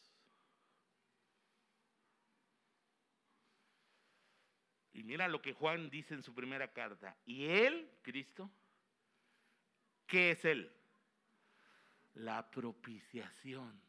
[4.92, 7.16] Y mira lo que Juan dice en su primera carta.
[7.26, 8.48] Y él, Cristo,
[10.06, 10.72] ¿qué es él?
[12.14, 13.86] La propiciación.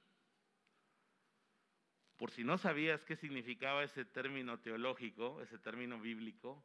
[2.18, 6.64] Por si no sabías qué significaba ese término teológico, ese término bíblico,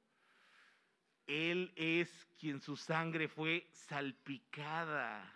[1.26, 5.30] Él es quien su sangre fue salpicada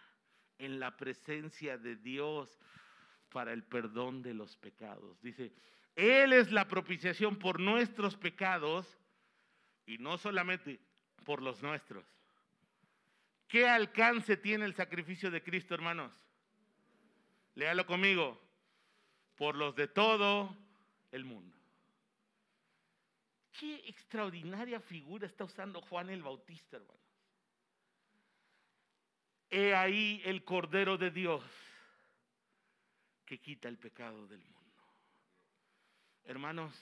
[0.59, 2.59] en la presencia de Dios
[3.31, 5.21] para el perdón de los pecados.
[5.21, 5.53] Dice,
[5.97, 8.87] él es la propiciación por nuestros pecados
[9.87, 10.79] y no solamente
[11.25, 12.05] por los nuestros.
[13.49, 16.13] ¿Qué alcance tiene el sacrificio de Cristo, hermanos?
[17.55, 18.46] Léalo conmigo.
[19.37, 20.55] Por los de todo
[21.13, 21.57] el mundo.
[23.59, 27.03] Qué extraordinaria figura está usando Juan el Bautista, hermanos.
[29.49, 31.43] He ahí el Cordero de Dios
[33.25, 34.83] que quita el pecado del mundo.
[36.25, 36.75] Hermanos,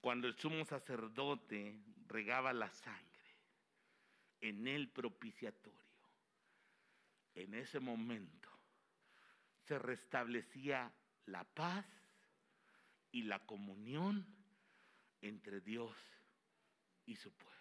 [0.00, 3.06] cuando el sumo sacerdote regaba la sangre
[4.40, 5.78] en el propiciatorio,
[7.34, 8.47] en ese momento
[9.68, 10.90] se restablecía
[11.26, 11.84] la paz
[13.12, 14.26] y la comunión
[15.20, 15.94] entre Dios
[17.04, 17.58] y su pueblo.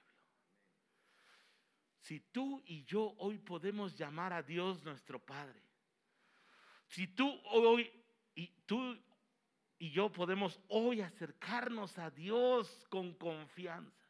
[2.00, 5.62] Si tú y yo hoy podemos llamar a Dios nuestro Padre,
[6.88, 7.92] si tú hoy
[8.36, 8.98] y tú
[9.78, 14.08] y yo podemos hoy acercarnos a Dios con confianza.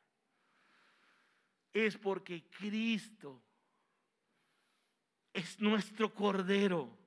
[1.73, 3.43] Es porque Cristo
[5.33, 7.06] es nuestro Cordero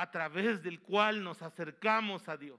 [0.00, 2.58] a través del cual nos acercamos a Dios.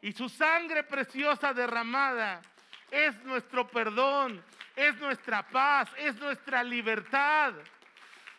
[0.00, 2.40] Y su sangre preciosa derramada
[2.88, 4.40] es nuestro perdón,
[4.76, 7.54] es nuestra paz, es nuestra libertad.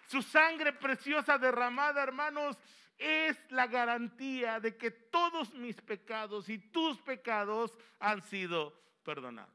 [0.08, 2.58] Su sangre preciosa derramada, hermanos,
[2.98, 8.74] es la garantía de que todos mis pecados y tus pecados han sido
[9.04, 9.54] perdonados.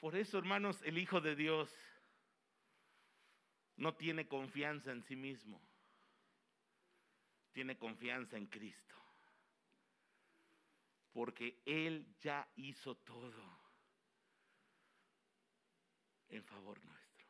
[0.00, 1.72] Por eso, hermanos, el Hijo de Dios
[3.76, 5.60] no tiene confianza en sí mismo,
[7.52, 8.94] tiene confianza en Cristo,
[11.12, 13.62] porque Él ya hizo todo
[16.28, 17.26] en favor nuestro.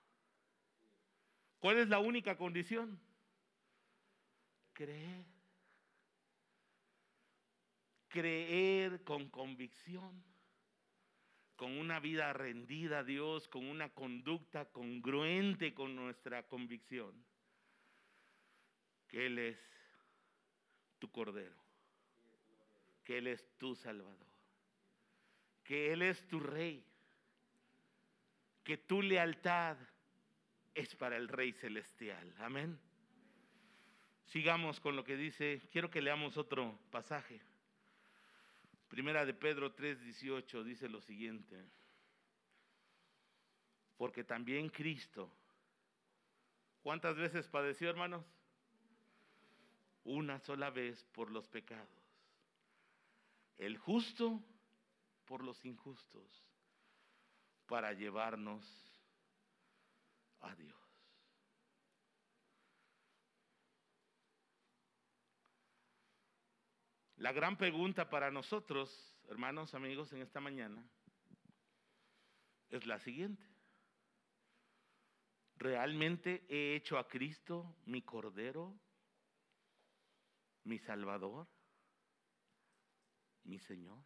[1.59, 3.01] ¿Cuál es la única condición?
[4.73, 5.25] Creer.
[8.09, 10.23] Creer con convicción,
[11.63, 17.15] con una vida rendida a Dios, con una conducta congruente con nuestra convicción,
[19.07, 19.61] que Él es
[20.99, 21.55] tu Cordero,
[23.05, 24.27] que Él es tu Salvador,
[25.63, 26.85] que Él es tu Rey,
[28.65, 29.77] que tu lealtad
[30.75, 32.35] es para el Rey Celestial.
[32.39, 32.77] Amén.
[34.25, 35.63] Sigamos con lo que dice.
[35.71, 37.41] Quiero que leamos otro pasaje.
[38.93, 41.65] Primera de Pedro 3:18 dice lo siguiente.
[43.97, 45.33] Porque también Cristo,
[46.83, 48.23] ¿cuántas veces padeció, hermanos?
[50.05, 51.89] Una sola vez por los pecados.
[53.57, 54.43] El justo
[55.25, 56.45] por los injustos,
[57.69, 58.93] para llevarnos
[60.41, 60.82] a Dios.
[67.23, 70.85] La gran pregunta para nosotros, hermanos, amigos, en esta mañana,
[72.69, 73.47] es la siguiente.
[75.55, 78.77] ¿Realmente he hecho a Cristo mi Cordero,
[80.65, 81.47] mi Salvador,
[83.45, 84.05] mi Señor?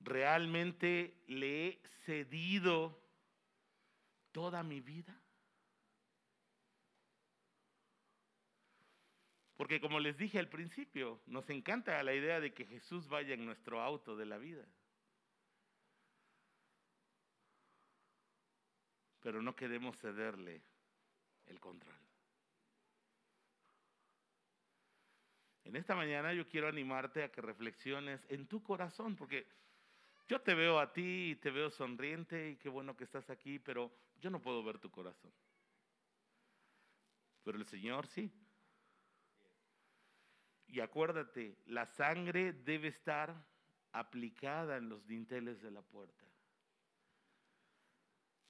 [0.00, 2.98] ¿Realmente le he cedido
[4.32, 5.23] toda mi vida?
[9.64, 13.46] Porque como les dije al principio, nos encanta la idea de que Jesús vaya en
[13.46, 14.62] nuestro auto de la vida.
[19.22, 20.60] Pero no queremos cederle
[21.46, 21.96] el control.
[25.64, 29.46] En esta mañana yo quiero animarte a que reflexiones en tu corazón, porque
[30.28, 33.58] yo te veo a ti y te veo sonriente y qué bueno que estás aquí,
[33.58, 33.90] pero
[34.20, 35.32] yo no puedo ver tu corazón.
[37.42, 38.30] Pero el Señor sí.
[40.74, 43.32] Y acuérdate, la sangre debe estar
[43.92, 46.24] aplicada en los dinteles de la puerta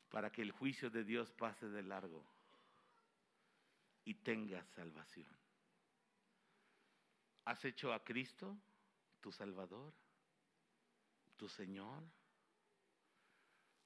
[0.08, 2.24] para que el juicio de Dios pase de largo
[4.06, 5.28] y tengas salvación.
[7.44, 8.56] ¿Has hecho a Cristo
[9.20, 9.92] tu Salvador,
[11.36, 12.02] tu Señor?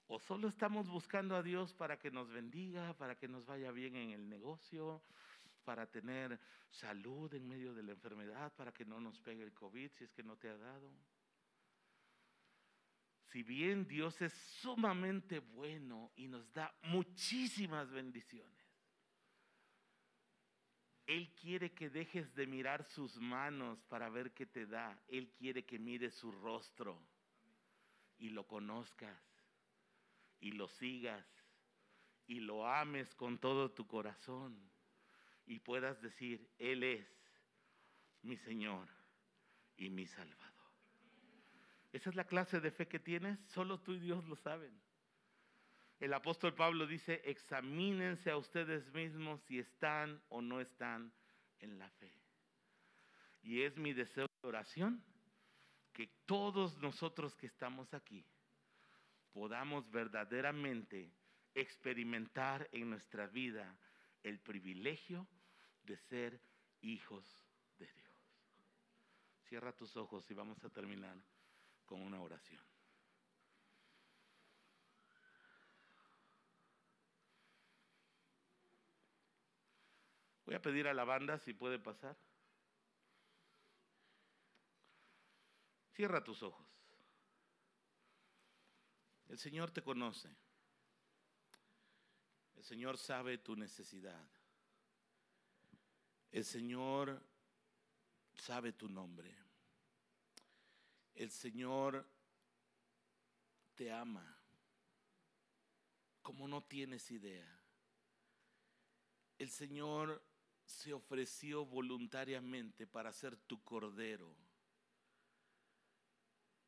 [0.06, 3.96] ¿O solo estamos buscando a Dios para que nos bendiga, para que nos vaya bien
[3.96, 5.02] en el negocio,
[5.68, 6.40] para tener
[6.70, 10.10] salud en medio de la enfermedad, para que no nos pegue el COVID si es
[10.14, 10.90] que no te ha dado.
[13.26, 18.66] Si bien Dios es sumamente bueno y nos da muchísimas bendiciones,
[21.04, 24.98] Él quiere que dejes de mirar sus manos para ver qué te da.
[25.06, 26.98] Él quiere que mires su rostro
[28.16, 29.22] y lo conozcas
[30.40, 31.26] y lo sigas
[32.26, 34.77] y lo ames con todo tu corazón
[35.48, 37.08] y puedas decir, Él es
[38.22, 38.88] mi Señor
[39.76, 40.46] y mi Salvador.
[41.90, 44.78] Esa es la clase de fe que tienes, solo tú y Dios lo saben.
[45.98, 51.12] El apóstol Pablo dice, examínense a ustedes mismos si están o no están
[51.58, 52.12] en la fe.
[53.42, 55.02] Y es mi deseo de oración
[55.92, 58.24] que todos nosotros que estamos aquí
[59.32, 61.10] podamos verdaderamente
[61.54, 63.76] experimentar en nuestra vida
[64.22, 65.26] el privilegio
[65.88, 66.40] de ser
[66.82, 67.24] hijos
[67.78, 68.14] de Dios.
[69.48, 71.16] Cierra tus ojos y vamos a terminar
[71.86, 72.62] con una oración.
[80.44, 82.16] Voy a pedir a la banda si puede pasar.
[85.94, 86.68] Cierra tus ojos.
[89.28, 90.34] El Señor te conoce.
[92.56, 94.37] El Señor sabe tu necesidad.
[96.30, 97.22] El Señor
[98.34, 99.34] sabe tu nombre.
[101.14, 102.06] El Señor
[103.74, 104.36] te ama
[106.22, 107.48] como no tienes idea.
[109.38, 110.22] El Señor
[110.64, 114.36] se ofreció voluntariamente para ser tu cordero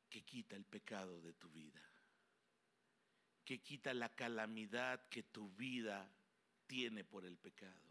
[0.09, 1.85] que quita el pecado de tu vida,
[3.45, 6.11] que quita la calamidad que tu vida
[6.67, 7.89] tiene por el pecado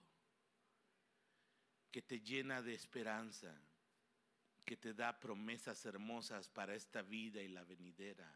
[1.92, 3.54] que te llena de esperanza,
[4.66, 8.32] que te da promesas hermosas para esta vida y la venidera.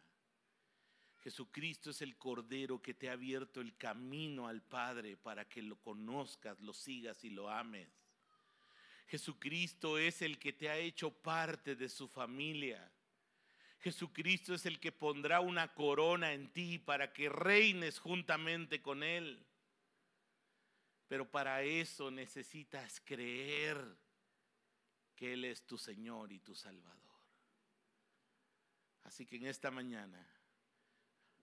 [1.23, 5.77] Jesucristo es el Cordero que te ha abierto el camino al Padre para que lo
[5.77, 7.87] conozcas, lo sigas y lo ames.
[9.07, 12.91] Jesucristo es el que te ha hecho parte de su familia.
[13.79, 19.45] Jesucristo es el que pondrá una corona en ti para que reines juntamente con Él.
[21.07, 23.77] Pero para eso necesitas creer
[25.15, 27.03] que Él es tu Señor y tu Salvador.
[29.03, 30.25] Así que en esta mañana,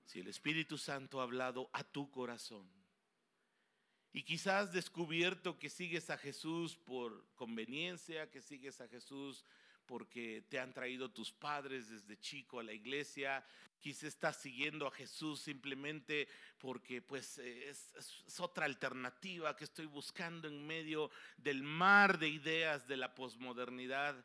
[0.04, 2.68] si el Espíritu Santo ha hablado a tu corazón
[4.12, 9.44] y quizás descubierto que sigues a Jesús por conveniencia, que sigues a Jesús
[9.86, 13.44] porque te han traído tus padres desde chico a la iglesia,
[13.81, 16.28] quizás estás siguiendo a Jesús simplemente
[16.59, 22.87] porque pues es, es, otra alternativa que estoy buscando en medio del mar de ideas
[22.87, 24.24] de la posmodernidad.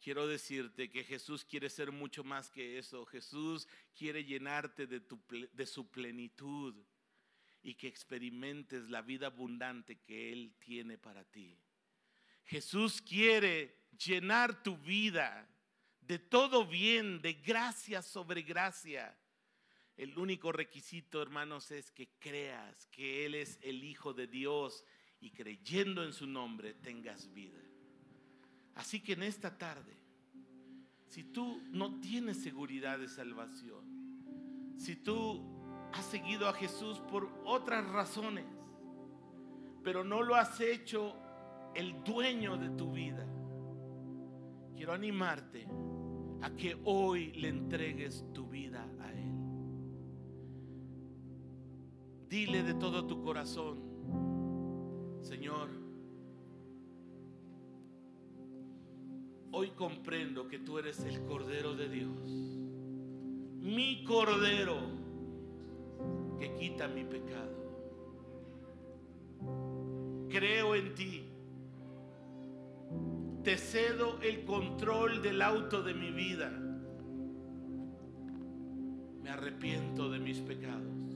[0.00, 3.06] Quiero decirte que Jesús quiere ser mucho más que eso.
[3.06, 6.74] Jesús quiere llenarte de su plenitud
[7.62, 11.58] y que experimentes la vida abundante que Él tiene para ti.
[12.44, 15.48] Jesús quiere llenar tu vida
[16.06, 19.16] de todo bien, de gracia sobre gracia.
[19.96, 24.84] El único requisito, hermanos, es que creas que Él es el Hijo de Dios
[25.20, 27.58] y creyendo en su nombre tengas vida.
[28.74, 29.96] Así que en esta tarde,
[31.08, 35.42] si tú no tienes seguridad de salvación, si tú
[35.92, 38.44] has seguido a Jesús por otras razones,
[39.82, 41.16] pero no lo has hecho
[41.74, 43.26] el dueño de tu vida,
[44.76, 45.66] quiero animarte
[46.46, 49.32] a que hoy le entregues tu vida a Él.
[52.28, 53.78] Dile de todo tu corazón,
[55.22, 55.68] Señor,
[59.50, 62.30] hoy comprendo que tú eres el Cordero de Dios,
[63.60, 64.76] mi Cordero
[66.38, 67.56] que quita mi pecado.
[70.28, 71.24] Creo en ti.
[73.46, 76.50] Te cedo el control del auto de mi vida.
[79.22, 81.14] Me arrepiento de mis pecados.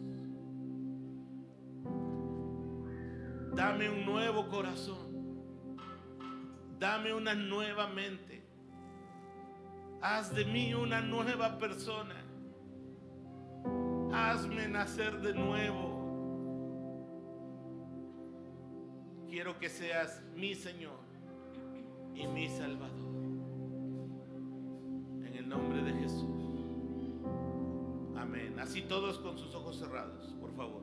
[3.57, 5.81] Dame un nuevo corazón.
[6.79, 8.45] Dame una nueva mente.
[10.01, 12.15] Haz de mí una nueva persona.
[14.13, 15.91] Hazme nacer de nuevo.
[19.29, 21.10] Quiero que seas mi Señor
[22.15, 23.11] y mi Salvador.
[25.25, 26.31] En el nombre de Jesús.
[28.17, 28.59] Amén.
[28.59, 30.83] Así todos con sus ojos cerrados, por favor.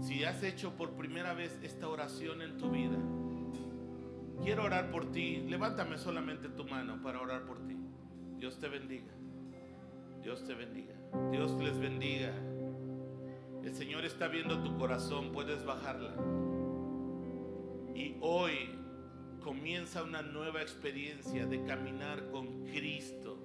[0.00, 2.98] Si has hecho por primera vez esta oración en tu vida,
[4.42, 5.38] quiero orar por ti.
[5.48, 7.76] Levántame solamente tu mano para orar por ti.
[8.38, 9.12] Dios te bendiga.
[10.22, 10.94] Dios te bendiga.
[11.30, 12.32] Dios les bendiga.
[13.64, 16.14] El Señor está viendo tu corazón, puedes bajarla.
[17.94, 18.78] Y hoy
[19.46, 23.38] comienza una nueva experiencia de caminar con Cristo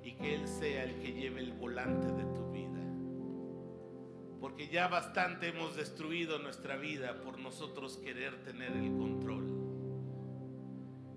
[0.00, 2.80] y que Él sea el que lleve el volante de tu vida.
[4.40, 9.44] Porque ya bastante hemos destruido nuestra vida por nosotros querer tener el control.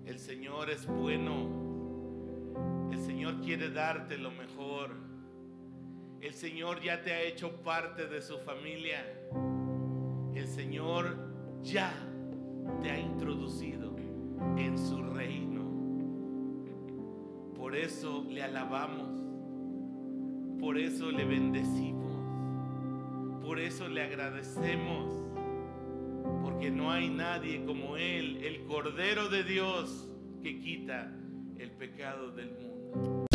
[0.04, 2.90] El Señor es bueno.
[2.90, 4.96] El Señor quiere darte lo mejor.
[6.20, 9.06] El Señor ya te ha hecho parte de su familia.
[10.34, 11.16] El Señor
[11.62, 12.05] ya
[12.82, 13.96] te ha introducido
[14.56, 15.64] en su reino.
[17.56, 19.10] Por eso le alabamos.
[20.60, 22.06] Por eso le bendecimos.
[23.42, 25.12] Por eso le agradecemos.
[26.42, 30.08] Porque no hay nadie como Él, el Cordero de Dios,
[30.42, 31.12] que quita
[31.58, 33.25] el pecado del mundo.